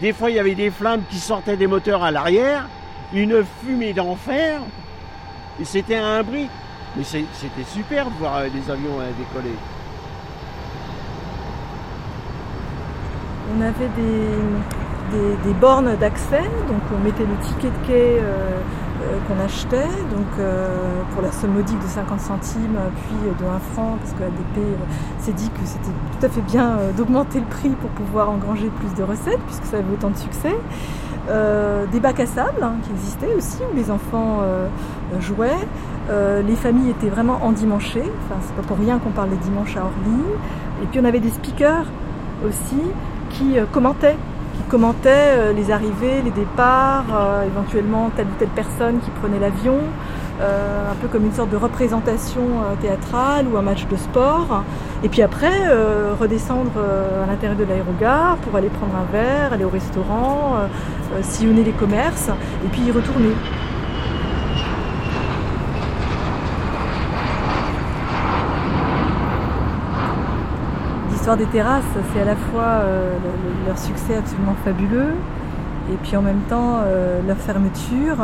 Des 0.00 0.14
fois, 0.14 0.30
il 0.30 0.36
y 0.36 0.38
avait 0.38 0.54
des 0.54 0.70
flammes 0.70 1.02
qui 1.10 1.18
sortaient 1.18 1.58
des 1.58 1.66
moteurs 1.66 2.02
à 2.02 2.10
l'arrière, 2.10 2.66
une 3.12 3.44
fumée 3.62 3.92
d'enfer, 3.92 4.60
et 5.60 5.64
c'était 5.64 5.96
un 5.96 6.22
bruit. 6.22 6.48
Mais 6.96 7.04
c'était 7.04 7.70
super 7.70 8.06
de 8.06 8.14
voir 8.18 8.38
euh, 8.38 8.48
des 8.48 8.70
avions 8.70 8.98
euh, 8.98 9.10
décoller. 9.18 9.54
On 13.54 13.60
avait 13.60 13.88
des, 13.96 14.79
des- 15.10 15.54
bornes 15.54 15.90
d'accès, 16.00 16.40
donc 16.68 16.80
on 16.94 17.04
mettait 17.04 17.24
le 17.24 17.36
ticket 17.46 17.68
de 17.68 17.86
quai 17.86 18.18
euh, 18.20 18.22
euh, 19.02 19.18
qu'on 19.26 19.42
achetait, 19.44 19.88
donc 20.14 20.26
euh, 20.38 20.68
pour 21.12 21.22
la 21.22 21.32
somme 21.32 21.52
modique 21.52 21.78
de 21.78 21.86
50 21.88 22.20
centimes, 22.20 22.76
puis 23.06 23.16
de 23.38 23.44
1 23.44 23.58
franc, 23.74 23.96
parce 24.00 24.12
que 24.12 24.22
euh, 24.22 24.62
s'est 25.20 25.32
dit 25.32 25.50
que 25.50 25.60
c'était 25.66 25.90
tout 26.18 26.26
à 26.26 26.28
fait 26.28 26.40
bien 26.42 26.76
d'augmenter 26.96 27.40
le 27.40 27.46
prix 27.46 27.70
pour 27.70 27.90
pouvoir 27.90 28.30
engranger 28.30 28.70
plus 28.78 28.94
de 28.96 29.02
recettes, 29.02 29.40
puisque 29.46 29.64
ça 29.64 29.78
avait 29.78 29.92
autant 29.92 30.10
de 30.10 30.16
succès. 30.16 30.54
Des 31.92 32.00
bacs 32.00 32.18
à 32.20 32.26
sable 32.26 32.60
hein, 32.62 32.72
qui 32.82 32.90
existaient 32.90 33.32
aussi, 33.36 33.58
où 33.72 33.76
les 33.76 33.90
enfants 33.90 34.38
jouaient. 35.20 35.66
Les 36.44 36.56
familles 36.56 36.90
étaient 36.90 37.08
vraiment 37.08 37.38
endimanchées, 37.44 38.02
enfin 38.24 38.40
c'est 38.42 38.54
pas 38.56 38.62
pour 38.66 38.76
rien 38.78 38.98
qu'on 38.98 39.10
parle 39.10 39.30
des 39.30 39.36
dimanches 39.36 39.76
à 39.76 39.80
Orly. 39.80 40.22
Et 40.82 40.86
puis 40.86 40.98
on 41.00 41.04
avait 41.04 41.20
des 41.20 41.30
speakers 41.30 41.84
aussi 42.48 42.80
qui 43.30 43.56
commentaient, 43.70 44.16
qui 44.60 44.68
commentaient 44.68 45.08
euh, 45.38 45.52
les 45.52 45.70
arrivées, 45.70 46.22
les 46.22 46.30
départs, 46.30 47.04
euh, 47.14 47.46
éventuellement 47.46 48.10
telle 48.14 48.26
ou 48.26 48.38
telle 48.38 48.48
personne 48.48 49.00
qui 49.00 49.10
prenait 49.10 49.38
l'avion, 49.38 49.78
euh, 50.40 50.90
un 50.90 50.94
peu 50.96 51.08
comme 51.08 51.24
une 51.24 51.32
sorte 51.32 51.50
de 51.50 51.56
représentation 51.56 52.42
théâtrale 52.80 53.46
ou 53.48 53.56
un 53.56 53.62
match 53.62 53.86
de 53.86 53.96
sport. 53.96 54.64
Et 55.02 55.08
puis 55.08 55.22
après, 55.22 55.52
redescendre 56.18 56.72
à 57.22 57.26
l'intérieur 57.26 57.58
de 57.58 57.64
l'aérogare 57.64 58.36
pour 58.38 58.56
aller 58.56 58.68
prendre 58.68 58.94
un 58.94 59.12
verre, 59.12 59.52
aller 59.52 59.64
au 59.64 59.70
restaurant, 59.70 60.56
sillonner 61.22 61.64
les 61.64 61.72
commerces, 61.72 62.30
et 62.64 62.68
puis 62.68 62.82
y 62.82 62.90
retourner. 62.90 63.34
Des 71.38 71.46
terrasses, 71.46 71.84
c'est 72.12 72.20
à 72.20 72.24
la 72.24 72.34
fois 72.36 72.62
euh, 72.62 73.12
le- 73.22 73.28
le- 73.62 73.66
leur 73.68 73.78
succès 73.78 74.16
absolument 74.16 74.54
fabuleux 74.64 75.14
et 75.90 75.96
puis 76.02 76.16
en 76.16 76.22
même 76.22 76.40
temps 76.48 76.80
euh, 76.82 77.20
leur 77.26 77.36
fermeture, 77.36 78.16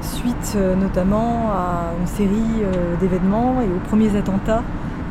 suite 0.00 0.54
euh, 0.56 0.74
notamment 0.74 1.50
à 1.52 1.92
une 2.00 2.06
série 2.06 2.62
d'événements 2.98 3.56
et 3.60 3.66
aux 3.66 3.88
premiers 3.88 4.16
attentats 4.16 4.62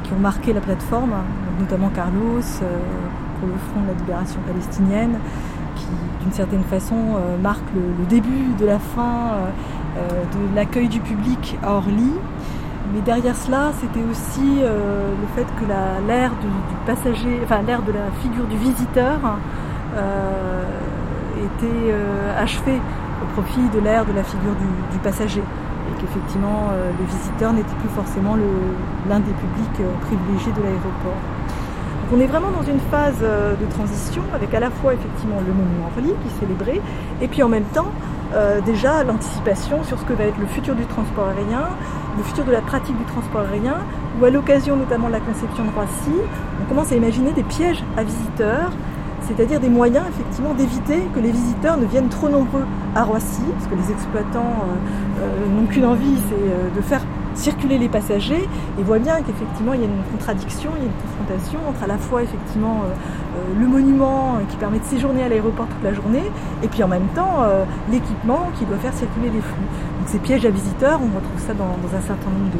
qui 0.04 0.12
ont 0.13 0.20
marqué 0.20 0.54
la 0.54 0.60
plateforme, 0.60 1.12
notamment 1.60 1.89
Carlos 1.89 2.42
pour 2.42 3.48
le 3.48 3.54
front 3.70 3.82
de 3.84 3.88
la 3.88 3.94
libération 3.94 4.39
palestinienne, 4.48 5.18
qui 5.76 5.86
d'une 6.24 6.34
certaine 6.34 6.63
façon 6.63 6.96
marque 7.44 7.63
le, 7.76 8.06
début 8.08 8.54
de 8.60 8.65
la 8.65 8.80
fin 8.80 9.34
de 9.96 10.56
l'accueil 10.56 10.88
du 10.89 11.00
public 11.00 11.58
à 11.63 11.74
Orly. 11.76 12.12
Mais 12.93 13.02
derrière 13.02 13.36
cela, 13.36 13.71
c'était 13.80 14.04
aussi 14.10 14.62
euh, 14.63 15.12
le 15.21 15.28
fait 15.36 15.47
que 15.60 15.69
la- 15.69 15.99
l'ère 16.08 16.32
du, 16.41 16.47
passager, 16.88 17.39
enfin 17.43 17.62
l'ère 17.65 17.84
de 17.84 17.91
la 17.91 18.10
figure 18.21 18.45
du 18.45 18.58
visiteur 18.58 19.19
euh, 19.95 20.63
était 21.38 21.91
euh, 21.91 22.41
achevée 22.41 22.80
au 23.21 23.25
profit 23.39 23.62
de 23.73 23.80
l'ère 23.80 24.06
de 24.06 24.13
la 24.13 24.23
figure 24.23 24.56
du, 24.91 24.97
passager. 24.99 25.41
Et 25.41 26.02
qu'effectivement, 26.02 26.69
euh, 26.71 26.91
le 26.99 27.06
visiteur 27.06 27.54
n'était 27.54 27.75
plus 27.80 27.89
forcément 27.89 28.36
l'un 29.08 29.19
des 29.19 29.34
publics 29.34 29.82
privilégiés 30.02 30.52
de 30.54 30.62
l'aéroport. 30.62 31.19
Donc 32.10 32.17
on 32.17 32.19
est 32.21 32.28
vraiment 32.28 32.49
dans 32.49 32.63
une 32.65 32.80
phase 32.89 33.19
de 33.21 33.65
transition 33.69 34.23
avec 34.34 34.52
à 34.56 34.60
la 34.60 34.71
fois 34.71 34.95
effectivement 34.95 35.38
le 35.45 35.54
monument 35.54 35.91
Orly 35.95 36.10
qui 36.23 36.28
est 36.28 36.39
célébré 36.39 36.82
et 37.21 37.28
puis 37.28 37.43
en 37.43 37.49
même 37.49 37.65
temps 37.65 37.91
déjà 38.65 39.04
l'anticipation 39.04 39.84
sur 39.84 39.99
ce 39.99 40.06
que 40.06 40.13
va 40.13 40.23
être 40.23 40.39
le 40.39 40.47
futur 40.47 40.73
du 40.73 40.86
transport 40.86 41.28
aérien, 41.28 41.67
le 42.20 42.26
futur 42.26 42.44
de 42.44 42.52
la 42.52 42.62
pratique 42.62 42.98
du 42.98 43.06
transport 43.06 43.42
aérien, 43.42 43.78
où 44.20 44.26
à 44.26 44.30
l'occasion 44.30 44.76
notamment 44.76 45.08
de 45.08 45.14
la 45.14 45.22
conception 45.22 45.64
de 45.64 45.72
Roissy, 45.72 46.20
on 46.62 46.66
commence 46.68 46.92
à 46.92 46.96
imaginer 46.96 47.32
des 47.32 47.44
pièges 47.44 47.82
à 47.98 48.04
visiteurs, 48.04 48.72
c'est-à-dire 49.22 49.60
des 49.62 49.70
moyens 49.70 50.06
effectivement 50.10 50.54
d'éviter 50.54 51.02
que 51.16 51.20
les 51.20 51.32
visiteurs 51.32 51.78
ne 51.78 51.86
viennent 51.86 52.10
trop 52.10 52.28
nombreux 52.28 52.66
à 52.94 53.04
Roissy, 53.04 53.42
parce 53.58 53.68
que 53.68 53.76
les 53.76 53.92
exploitants 53.94 54.66
euh, 54.68 55.24
euh, 55.24 55.56
n'ont 55.56 55.68
qu'une 55.68 55.86
envie, 55.86 56.18
c'est 56.28 56.36
euh, 56.36 56.70
de 56.76 56.82
faire 56.82 57.02
circuler 57.39 57.78
les 57.78 57.89
passagers 57.89 58.47
et 58.78 58.84
voient 58.84 58.99
bien 58.99 59.21
qu'effectivement 59.21 59.73
il 59.73 59.80
y 59.80 59.84
a 59.84 59.88
une 59.88 60.04
contradiction, 60.12 60.69
il 60.75 60.84
y 60.84 60.86
a 60.86 60.89
une 60.89 61.02
confrontation 61.02 61.60
entre 61.67 61.84
à 61.84 61.88
la 61.88 61.97
fois 61.97 62.21
effectivement 62.21 62.82
euh, 62.84 62.89
euh, 62.89 63.60
le 63.60 63.67
monument 63.67 64.36
euh, 64.36 64.39
qui 64.49 64.58
permet 64.58 64.80
de 64.80 64.84
séjourner 64.84 65.23
à 65.23 65.30
l'aéroport 65.30 65.67
toute 65.67 65.84
la 65.84 65.93
journée 65.93 66.23
et 66.63 66.67
puis 66.67 66.84
en 66.84 66.88
même 66.88 67.08
temps 67.15 67.45
l'équipement 67.89 68.49
qui 68.58 68.65
doit 68.65 68.78
faire 68.78 68.93
circuler 68.93 69.30
les 69.30 69.39
flux. 69.39 69.67
Donc 69.99 70.08
ces 70.08 70.19
pièges 70.19 70.45
à 70.45 70.49
visiteurs, 70.49 70.99
on 71.02 71.15
retrouve 71.15 71.39
ça 71.39 71.54
dans, 71.54 71.65
un 71.65 72.02
certain 72.02 72.30
nombre 72.30 72.52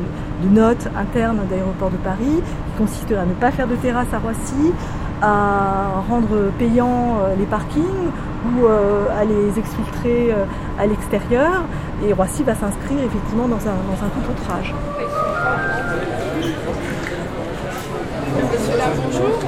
de, 0.44 0.50
notes 0.50 0.88
internes 0.98 1.42
d'aéroport 1.50 1.92
de 1.92 1.98
Paris, 1.98 2.42
qui 2.42 2.78
consistent 2.78 3.12
à 3.12 3.26
ne 3.26 3.34
pas 3.34 3.52
faire 3.52 3.68
de 3.68 3.76
terrasse 3.76 4.08
à 4.14 4.20
Roissy, 4.20 4.74
à 5.22 6.02
rendre 6.10 6.52
payants 6.58 7.20
euh, 7.22 7.36
les 7.38 7.46
parkings 7.46 7.84
ou 8.46 8.66
euh, 8.66 9.08
à 9.20 9.26
les 9.26 9.60
exfiltrer 9.60 10.32
euh, 10.32 10.46
à 10.80 10.86
l'extérieur. 10.86 11.64
Et 12.06 12.14
Roissy 12.14 12.44
va 12.44 12.56
s'inscrire 12.56 13.04
effectivement 13.04 13.48
dans 13.48 13.58
un, 13.58 13.76
dans 13.90 14.00
un 14.06 14.10
tout 14.10 14.32
autre 14.32 14.52
âge. 14.58 14.74
Monsieur 18.52 18.78
là, 18.78 18.86
bonjour. 18.96 19.40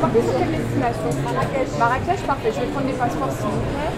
Partez 0.00 0.22
sur 0.22 0.38
quelle 0.38 0.50
destination 0.50 1.10
Marrakech. 1.24 1.78
Marrakech, 1.78 2.20
parfait. 2.26 2.52
Je 2.54 2.60
vais 2.60 2.66
prendre 2.66 2.86
des 2.86 2.92
passeports 2.92 3.32
s'il 3.32 3.46
vous 3.46 3.60
plaît. 3.72 3.94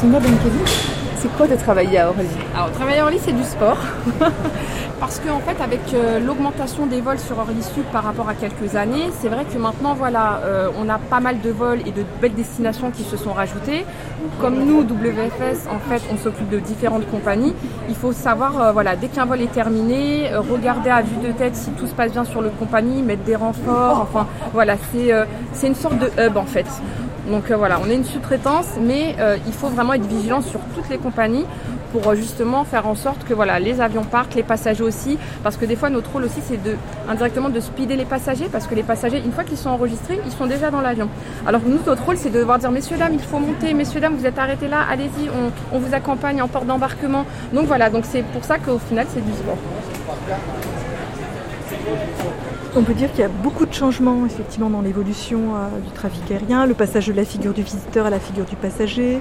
Sonia 0.00 0.20
Benkevi, 0.20 0.97
c'est 1.20 1.28
quoi 1.36 1.48
de 1.48 1.56
travailler 1.56 1.98
à 1.98 2.10
Orly 2.10 2.28
Alors, 2.54 2.70
travailler 2.72 3.00
à 3.00 3.04
Orly, 3.04 3.18
c'est 3.20 3.32
du 3.32 3.42
sport. 3.42 3.78
Parce 5.00 5.20
qu'en 5.20 5.36
en 5.36 5.40
fait, 5.40 5.62
avec 5.62 5.80
euh, 5.94 6.18
l'augmentation 6.18 6.86
des 6.86 7.00
vols 7.00 7.18
sur 7.20 7.38
Orly 7.38 7.62
Sud 7.62 7.84
par 7.92 8.02
rapport 8.02 8.28
à 8.28 8.34
quelques 8.34 8.74
années, 8.74 9.10
c'est 9.20 9.28
vrai 9.28 9.44
que 9.44 9.56
maintenant, 9.56 9.94
voilà, 9.94 10.40
euh, 10.44 10.68
on 10.76 10.88
a 10.88 10.98
pas 10.98 11.20
mal 11.20 11.40
de 11.40 11.50
vols 11.50 11.80
et 11.86 11.92
de 11.92 12.04
belles 12.20 12.34
destinations 12.34 12.90
qui 12.90 13.04
se 13.04 13.16
sont 13.16 13.32
rajoutées. 13.32 13.84
Comme 14.40 14.64
nous, 14.64 14.82
WFS, 14.82 15.68
en 15.70 15.78
fait, 15.88 16.02
on 16.12 16.16
s'occupe 16.16 16.48
de 16.50 16.58
différentes 16.58 17.08
compagnies. 17.10 17.54
Il 17.88 17.94
faut 17.94 18.12
savoir, 18.12 18.60
euh, 18.60 18.72
voilà, 18.72 18.96
dès 18.96 19.08
qu'un 19.08 19.24
vol 19.24 19.40
est 19.40 19.52
terminé, 19.52 20.30
regarder 20.36 20.90
à 20.90 21.02
vue 21.02 21.26
de 21.26 21.32
tête 21.32 21.54
si 21.54 21.70
tout 21.70 21.86
se 21.86 21.94
passe 21.94 22.12
bien 22.12 22.24
sur 22.24 22.42
le 22.42 22.50
compagnie, 22.50 23.02
mettre 23.02 23.22
des 23.22 23.36
renforts. 23.36 24.00
Enfin, 24.02 24.26
voilà, 24.52 24.74
c'est 24.92 25.12
c'est 25.52 25.68
une 25.68 25.74
sorte 25.74 25.98
de 25.98 26.10
hub 26.20 26.36
en 26.36 26.44
fait. 26.44 26.66
Donc 27.28 27.50
voilà, 27.50 27.80
on 27.84 27.90
est 27.90 27.94
une 27.94 28.04
sous-traitance, 28.04 28.66
mais 28.80 29.16
il 29.46 29.52
faut 29.52 29.68
vraiment 29.68 29.94
être 29.94 30.06
vigilant 30.06 30.40
sur 30.40 30.60
toutes 30.74 30.88
les 30.88 30.98
compagnies 30.98 31.44
pour 31.92 32.06
euh, 32.08 32.14
justement 32.14 32.64
faire 32.64 32.86
en 32.86 32.94
sorte 32.94 33.24
que 33.24 33.34
voilà, 33.34 33.58
les 33.58 33.80
avions 33.80 34.04
partent, 34.04 34.34
les 34.34 34.42
passagers 34.42 34.82
aussi, 34.82 35.18
parce 35.42 35.56
que 35.56 35.64
des 35.64 35.76
fois 35.76 35.90
notre 35.90 36.12
rôle 36.12 36.24
aussi 36.24 36.40
c'est 36.42 36.62
de 36.62 36.76
indirectement 37.08 37.48
de 37.48 37.60
speeder 37.60 37.96
les 37.96 38.04
passagers, 38.04 38.48
parce 38.50 38.66
que 38.66 38.74
les 38.74 38.82
passagers, 38.82 39.22
une 39.24 39.32
fois 39.32 39.44
qu'ils 39.44 39.56
sont 39.58 39.70
enregistrés, 39.70 40.20
ils 40.24 40.32
sont 40.32 40.46
déjà 40.46 40.70
dans 40.70 40.80
l'avion. 40.80 41.08
Alors 41.46 41.62
nous, 41.64 41.78
notre 41.84 42.04
rôle 42.04 42.16
c'est 42.16 42.30
de 42.30 42.38
devoir 42.38 42.58
dire 42.58 42.70
messieurs 42.70 42.96
dames, 42.96 43.14
il 43.14 43.20
faut 43.20 43.38
monter, 43.38 43.74
messieurs 43.74 44.00
dames, 44.00 44.16
vous 44.16 44.26
êtes 44.26 44.38
arrêtés 44.38 44.68
là, 44.68 44.84
allez-y, 44.90 45.28
on, 45.30 45.76
on, 45.76 45.78
vous 45.78 45.94
accompagne 45.94 46.42
en 46.42 46.48
porte 46.48 46.66
d'embarquement. 46.66 47.24
Donc 47.52 47.66
voilà, 47.66 47.90
donc 47.90 48.04
c'est 48.06 48.22
pour 48.22 48.44
ça 48.44 48.58
qu'au 48.58 48.78
final 48.78 49.06
c'est 49.12 49.24
du 49.24 49.32
sport. 49.32 49.56
On 52.78 52.84
peut 52.84 52.94
dire 52.94 53.10
qu'il 53.10 53.22
y 53.22 53.24
a 53.24 53.28
beaucoup 53.28 53.66
de 53.66 53.74
changements 53.74 54.24
effectivement 54.24 54.70
dans 54.70 54.82
l'évolution 54.82 55.56
euh, 55.56 55.80
du 55.84 55.90
trafic 55.90 56.30
aérien, 56.30 56.64
le 56.64 56.74
passage 56.74 57.08
de 57.08 57.12
la 57.12 57.24
figure 57.24 57.52
du 57.52 57.62
visiteur 57.62 58.06
à 58.06 58.10
la 58.10 58.20
figure 58.20 58.44
du 58.44 58.54
passager, 58.54 59.18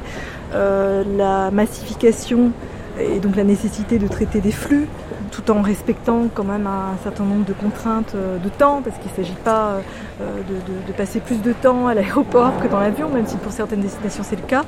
euh, 0.54 1.04
la 1.18 1.50
massification 1.50 2.52
et 3.00 3.18
donc 3.20 3.36
la 3.36 3.44
nécessité 3.44 3.98
de 3.98 4.08
traiter 4.08 4.42
des 4.42 4.52
flux 4.52 4.88
tout 5.32 5.50
en 5.50 5.64
respectant 5.64 6.28
quand 6.32 6.44
même 6.44 6.68
un 6.68 7.02
certain 7.02 7.24
nombre 7.24 7.46
de 7.46 7.54
contraintes 7.54 8.14
euh, 8.14 8.38
de 8.38 8.50
temps, 8.50 8.84
parce 8.84 9.00
qu'il 9.00 9.10
ne 9.10 9.16
s'agit 9.16 9.40
pas 9.44 9.80
de, 10.20 10.94
passer 10.94 11.20
plus 11.20 11.42
de 11.42 11.52
temps 11.52 11.88
à 11.88 11.96
l'aéroport 11.96 12.52
que 12.62 12.68
dans 12.68 12.80
l'avion, 12.80 13.10
même 13.10 13.26
si 13.26 13.38
pour 13.38 13.52
certaines 13.52 13.82
destinations 13.82 14.24
c'est 14.24 14.40
le 14.40 14.46
cas. 14.48 14.66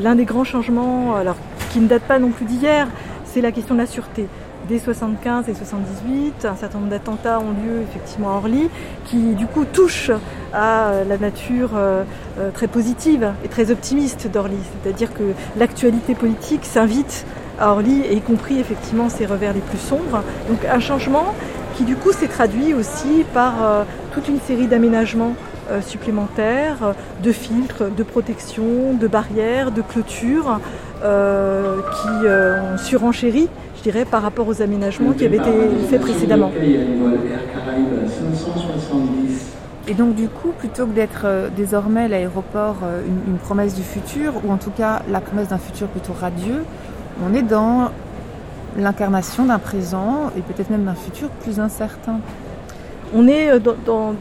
L'un 0.00 0.14
des 0.14 0.24
grands 0.24 0.44
changements, 0.44 1.16
alors 1.16 1.36
qui 1.72 1.80
ne 1.80 1.88
date 1.88 2.02
pas 2.02 2.20
non 2.20 2.30
plus 2.30 2.44
d'hier, 2.44 2.86
c'est 3.24 3.40
la 3.40 3.50
question 3.50 3.74
de 3.74 3.80
la 3.80 3.86
sûreté 3.86 4.28
dès 4.72 4.78
75 4.78 5.50
et 5.50 5.54
78, 5.54 6.46
un 6.46 6.56
certain 6.56 6.78
nombre 6.78 6.90
d'attentats 6.90 7.40
ont 7.40 7.50
lieu 7.50 7.82
effectivement 7.82 8.30
à 8.30 8.36
Orly, 8.36 8.70
qui 9.04 9.34
du 9.34 9.46
coup 9.46 9.66
touchent 9.66 10.10
à 10.54 11.04
la 11.06 11.18
nature 11.18 11.72
euh, 11.76 12.04
euh, 12.38 12.50
très 12.50 12.68
positive 12.68 13.32
et 13.44 13.48
très 13.48 13.70
optimiste 13.70 14.30
d'Orly. 14.32 14.56
C'est-à-dire 14.82 15.12
que 15.12 15.34
l'actualité 15.58 16.14
politique 16.14 16.64
s'invite 16.64 17.26
à 17.60 17.72
Orly, 17.72 18.00
y 18.10 18.20
compris 18.22 18.58
effectivement 18.60 19.10
ses 19.10 19.26
revers 19.26 19.52
les 19.52 19.60
plus 19.60 19.76
sombres. 19.76 20.22
Donc 20.48 20.64
un 20.64 20.80
changement 20.80 21.34
qui 21.76 21.84
du 21.84 21.94
coup 21.94 22.12
s'est 22.12 22.28
traduit 22.28 22.72
aussi 22.72 23.26
par 23.34 23.62
euh, 23.62 23.82
toute 24.14 24.26
une 24.28 24.40
série 24.40 24.68
d'aménagements 24.68 25.34
supplémentaires, 25.86 26.94
de 27.22 27.32
filtres, 27.32 27.84
de 27.88 28.02
protection, 28.02 28.94
de 29.00 29.06
barrières, 29.06 29.70
de 29.70 29.80
clôtures, 29.80 30.60
qui 31.00 32.26
ont 32.28 32.76
surenchéri 32.76 33.48
je 33.84 33.90
dirais, 33.90 34.04
par 34.04 34.22
rapport 34.22 34.46
aux 34.46 34.62
aménagements 34.62 35.12
qui 35.12 35.24
avaient 35.24 35.38
été 35.38 35.50
faits 35.90 36.00
précédemment. 36.00 36.52
Et 39.88 39.94
donc 39.94 40.14
du 40.14 40.28
coup, 40.28 40.52
plutôt 40.56 40.86
que 40.86 40.92
d'être 40.92 41.22
euh, 41.24 41.48
désormais 41.54 42.06
l'aéroport 42.06 42.76
euh, 42.84 43.02
une, 43.26 43.38
promesse 43.38 43.74
du 43.74 43.82
futur, 43.82 44.34
ou 44.44 44.52
en 44.52 44.56
tout 44.56 44.70
cas 44.70 45.02
la 45.10 45.20
promesse 45.20 45.48
d'un 45.48 45.58
futur 45.58 45.88
plutôt 45.88 46.12
radieux, 46.12 46.62
on 47.26 47.34
est 47.34 47.42
dans 47.42 47.90
l'incarnation 48.78 49.46
d'un 49.46 49.58
présent 49.58 50.30
et 50.38 50.40
peut-être 50.42 50.70
même 50.70 50.84
d'un 50.84 50.94
futur 50.94 51.28
plus 51.28 51.58
incertain. 51.58 52.20
On 53.12 53.26
est 53.26 53.50
euh, 53.50 53.58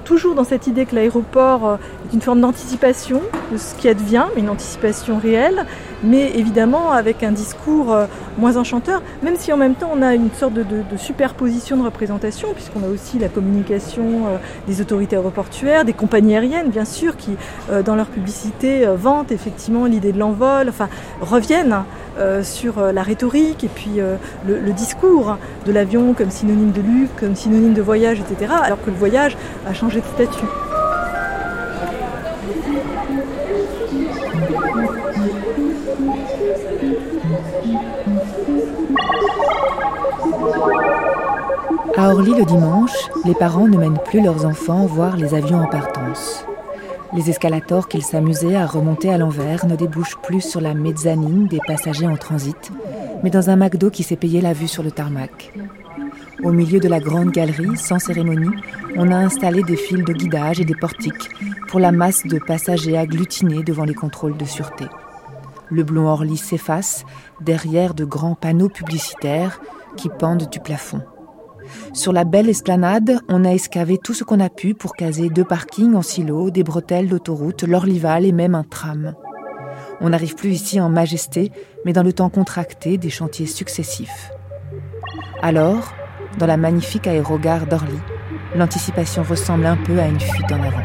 toujours 0.03 0.33
dans 0.33 0.43
cette 0.43 0.65
idée 0.65 0.87
que 0.87 0.95
l'aéroport 0.95 1.77
une 2.13 2.21
forme 2.21 2.41
d'anticipation 2.41 3.21
de 3.51 3.57
ce 3.57 3.75
qui 3.75 3.87
advient, 3.87 4.25
mais 4.35 4.41
une 4.41 4.49
anticipation 4.49 5.17
réelle, 5.17 5.65
mais 6.03 6.31
évidemment 6.35 6.91
avec 6.91 7.23
un 7.23 7.31
discours 7.31 7.93
euh, 7.93 8.05
moins 8.37 8.57
enchanteur, 8.57 9.01
même 9.23 9.35
si 9.37 9.53
en 9.53 9.57
même 9.57 9.75
temps 9.75 9.91
on 9.93 10.01
a 10.01 10.15
une 10.15 10.31
sorte 10.31 10.53
de, 10.53 10.63
superposition 10.97 11.77
de 11.77 11.83
représentation, 11.83 12.53
puisqu'on 12.53 12.83
a 12.83 12.87
aussi 12.87 13.19
la 13.19 13.29
communication 13.29 14.27
euh, 14.27 14.37
des 14.67 14.81
autorités 14.81 15.15
aéroportuaires, 15.15 15.85
des 15.85 15.93
compagnies 15.93 16.35
aériennes 16.35 16.69
bien 16.69 16.85
sûr, 16.85 17.17
qui 17.17 17.31
euh, 17.71 17.81
dans 17.81 17.95
leur 17.95 18.07
publicité 18.07 18.85
vantent 18.95 19.31
effectivement 19.31 19.85
l'idée 19.85 20.11
de 20.11 20.19
l'envol, 20.19 20.69
enfin 20.69 20.89
reviennent 21.21 21.83
sur 22.43 22.81
la 22.93 23.03
rhétorique 23.03 23.63
et 23.63 23.69
puis 23.69 23.99
le, 24.47 24.73
discours 24.73 25.37
de 25.65 25.71
l'avion 25.71 26.13
comme 26.13 26.29
synonyme 26.29 26.71
de 26.71 26.81
luxe, 26.81 27.11
comme 27.19 27.35
synonyme 27.35 27.73
de 27.73 27.81
voyage, 27.81 28.19
etc., 28.19 28.53
alors 28.61 28.81
que 28.83 28.89
le 28.89 28.97
voyage 28.97 29.37
a 29.65 29.73
changé 29.73 30.01
de 30.01 30.05
statut. 30.05 30.45
À 41.97 42.09
Orly 42.09 42.33
le 42.33 42.45
dimanche, 42.45 42.95
les 43.25 43.33
parents 43.33 43.67
ne 43.67 43.77
mènent 43.77 43.99
plus 44.05 44.21
leurs 44.21 44.45
enfants 44.45 44.85
voir 44.85 45.17
les 45.17 45.33
avions 45.33 45.61
en 45.61 45.67
partance. 45.67 46.45
Les 47.13 47.29
escalators 47.29 47.89
qu'ils 47.89 48.03
s'amusaient 48.03 48.55
à 48.55 48.65
remonter 48.65 49.13
à 49.13 49.17
l'envers 49.17 49.65
ne 49.65 49.75
débouchent 49.75 50.17
plus 50.23 50.41
sur 50.41 50.61
la 50.61 50.73
mezzanine 50.73 51.47
des 51.47 51.59
passagers 51.67 52.07
en 52.07 52.15
transit, 52.15 52.71
mais 53.23 53.29
dans 53.29 53.49
un 53.49 53.57
McDo 53.57 53.89
qui 53.89 54.03
s'est 54.03 54.15
payé 54.15 54.39
la 54.39 54.53
vue 54.53 54.69
sur 54.69 54.83
le 54.83 54.91
tarmac. 54.91 55.51
Au 56.43 56.51
milieu 56.51 56.79
de 56.79 56.87
la 56.87 56.99
grande 56.99 57.31
galerie, 57.31 57.75
sans 57.75 57.99
cérémonie, 57.99 58.55
on 58.95 59.11
a 59.11 59.17
installé 59.17 59.61
des 59.61 59.75
fils 59.75 60.03
de 60.03 60.13
guidage 60.13 60.61
et 60.61 60.65
des 60.65 60.75
portiques 60.75 61.29
pour 61.67 61.81
la 61.81 61.91
masse 61.91 62.23
de 62.25 62.39
passagers 62.39 62.97
agglutinés 62.97 63.63
devant 63.63 63.83
les 63.83 63.93
contrôles 63.93 64.37
de 64.37 64.45
sûreté. 64.45 64.85
Le 65.69 65.83
blond 65.83 66.07
Orly 66.07 66.37
s'efface 66.37 67.05
derrière 67.41 67.93
de 67.93 68.05
grands 68.05 68.35
panneaux 68.35 68.69
publicitaires 68.69 69.59
qui 69.97 70.09
pendent 70.09 70.49
du 70.49 70.59
plafond. 70.59 71.01
Sur 71.93 72.13
la 72.13 72.23
belle 72.23 72.49
esplanade, 72.49 73.19
on 73.27 73.45
a 73.45 73.51
escavé 73.51 73.97
tout 73.97 74.13
ce 74.13 74.23
qu'on 74.23 74.39
a 74.39 74.49
pu 74.49 74.73
pour 74.73 74.93
caser 74.93 75.29
deux 75.29 75.43
parkings 75.43 75.95
en 75.95 76.01
silo, 76.01 76.49
des 76.49 76.63
bretelles 76.63 77.07
d'autoroute, 77.07 77.63
l'Orlival 77.63 78.25
et 78.25 78.31
même 78.31 78.55
un 78.55 78.63
tram. 78.63 79.13
On 79.99 80.09
n'arrive 80.09 80.35
plus 80.35 80.49
ici 80.49 80.79
en 80.79 80.89
majesté, 80.89 81.51
mais 81.85 81.93
dans 81.93 82.03
le 82.03 82.13
temps 82.13 82.29
contracté 82.29 82.97
des 82.97 83.09
chantiers 83.09 83.45
successifs. 83.45 84.31
Alors, 85.41 85.93
dans 86.39 86.47
la 86.47 86.57
magnifique 86.57 87.07
aérogare 87.07 87.67
d'Orly, 87.67 87.99
l'anticipation 88.55 89.23
ressemble 89.23 89.65
un 89.65 89.77
peu 89.77 89.99
à 89.99 90.07
une 90.07 90.19
fuite 90.19 90.51
en 90.51 90.61
avant. 90.63 90.83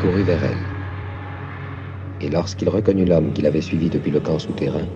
Vers 0.00 0.67
et 2.20 2.28
lorsqu'il 2.28 2.68
reconnut 2.68 3.04
l'homme 3.04 3.32
qu'il 3.32 3.46
avait 3.46 3.60
suivi 3.60 3.88
depuis 3.88 4.10
le 4.10 4.20
camp 4.20 4.38
souterrain, 4.38 4.86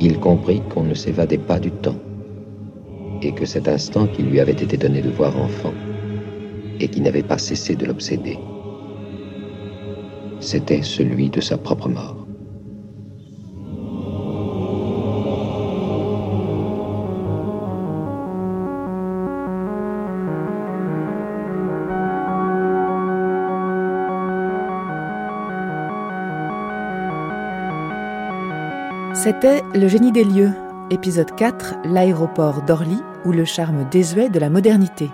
il 0.00 0.18
comprit 0.18 0.62
qu'on 0.62 0.84
ne 0.84 0.94
s'évadait 0.94 1.38
pas 1.38 1.60
du 1.60 1.70
temps, 1.70 1.98
et 3.22 3.32
que 3.32 3.44
cet 3.44 3.68
instant 3.68 4.06
qui 4.06 4.22
lui 4.22 4.40
avait 4.40 4.52
été 4.52 4.76
donné 4.76 5.02
de 5.02 5.10
voir 5.10 5.36
enfant, 5.38 5.74
et 6.80 6.88
qui 6.88 7.00
n'avait 7.00 7.22
pas 7.22 7.38
cessé 7.38 7.76
de 7.76 7.84
l'obséder, 7.84 8.38
c'était 10.40 10.82
celui 10.82 11.28
de 11.28 11.40
sa 11.40 11.58
propre 11.58 11.88
mort. 11.88 12.19
C'était 29.22 29.62
Le 29.74 29.86
génie 29.86 30.12
des 30.12 30.24
lieux, 30.24 30.52
Épisode 30.90 31.36
4 31.36 31.74
L'aéroport 31.84 32.62
d'Orly 32.62 32.96
ou 33.26 33.32
le 33.32 33.44
charme 33.44 33.86
désuet 33.90 34.30
de 34.30 34.38
la 34.38 34.48
modernité. 34.48 35.10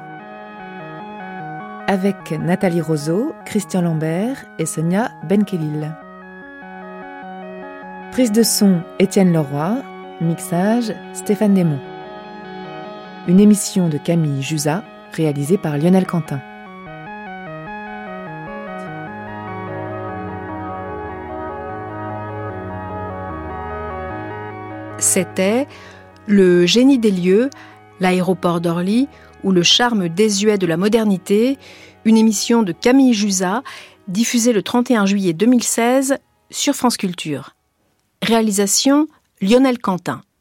Avec 1.89 2.31
Nathalie 2.31 2.81
Roseau, 2.81 3.35
Christian 3.45 3.83
Lambert 3.83 4.45
et 4.61 4.65
Sonia 4.65 5.11
Benkelil. 5.29 5.93
Prise 8.13 8.31
de 8.31 8.45
son 8.45 8.81
Étienne 9.01 9.33
Leroy, 9.33 9.83
mixage 10.21 10.95
Stéphane 11.13 11.55
Desmond. 11.55 11.81
Une 13.27 13.41
émission 13.41 13.89
de 13.89 13.99
Camille 13.99 14.41
Jusa 14.41 14.85
réalisée 15.15 15.59
par 15.59 15.79
Lionel 15.79 16.07
Quentin. 16.07 16.41
C'était 25.17 25.67
Le 26.27 26.67
génie 26.67 26.99
des 26.99 27.11
lieux, 27.11 27.49
l'aéroport 28.01 28.61
d'Orly 28.61 29.09
ou 29.45 29.51
le 29.51 29.63
charme 29.63 30.11
désuet 30.11 30.59
de 30.59 30.67
la 30.67 30.77
modernité, 30.77 31.57
une 32.05 32.19
émission 32.19 32.63
de 32.63 32.73
Camille 32.73 33.15
Jusa 33.15 33.63
diffusée 34.09 34.53
le 34.53 34.63
31 34.63 35.07
juillet 35.07 35.33
2016 35.33 36.19
sur 36.51 36.75
France 36.75 36.99
Culture. 36.99 37.57
Réalisation 38.21 39.07
Lionel 39.41 39.79
Quentin. 39.79 40.21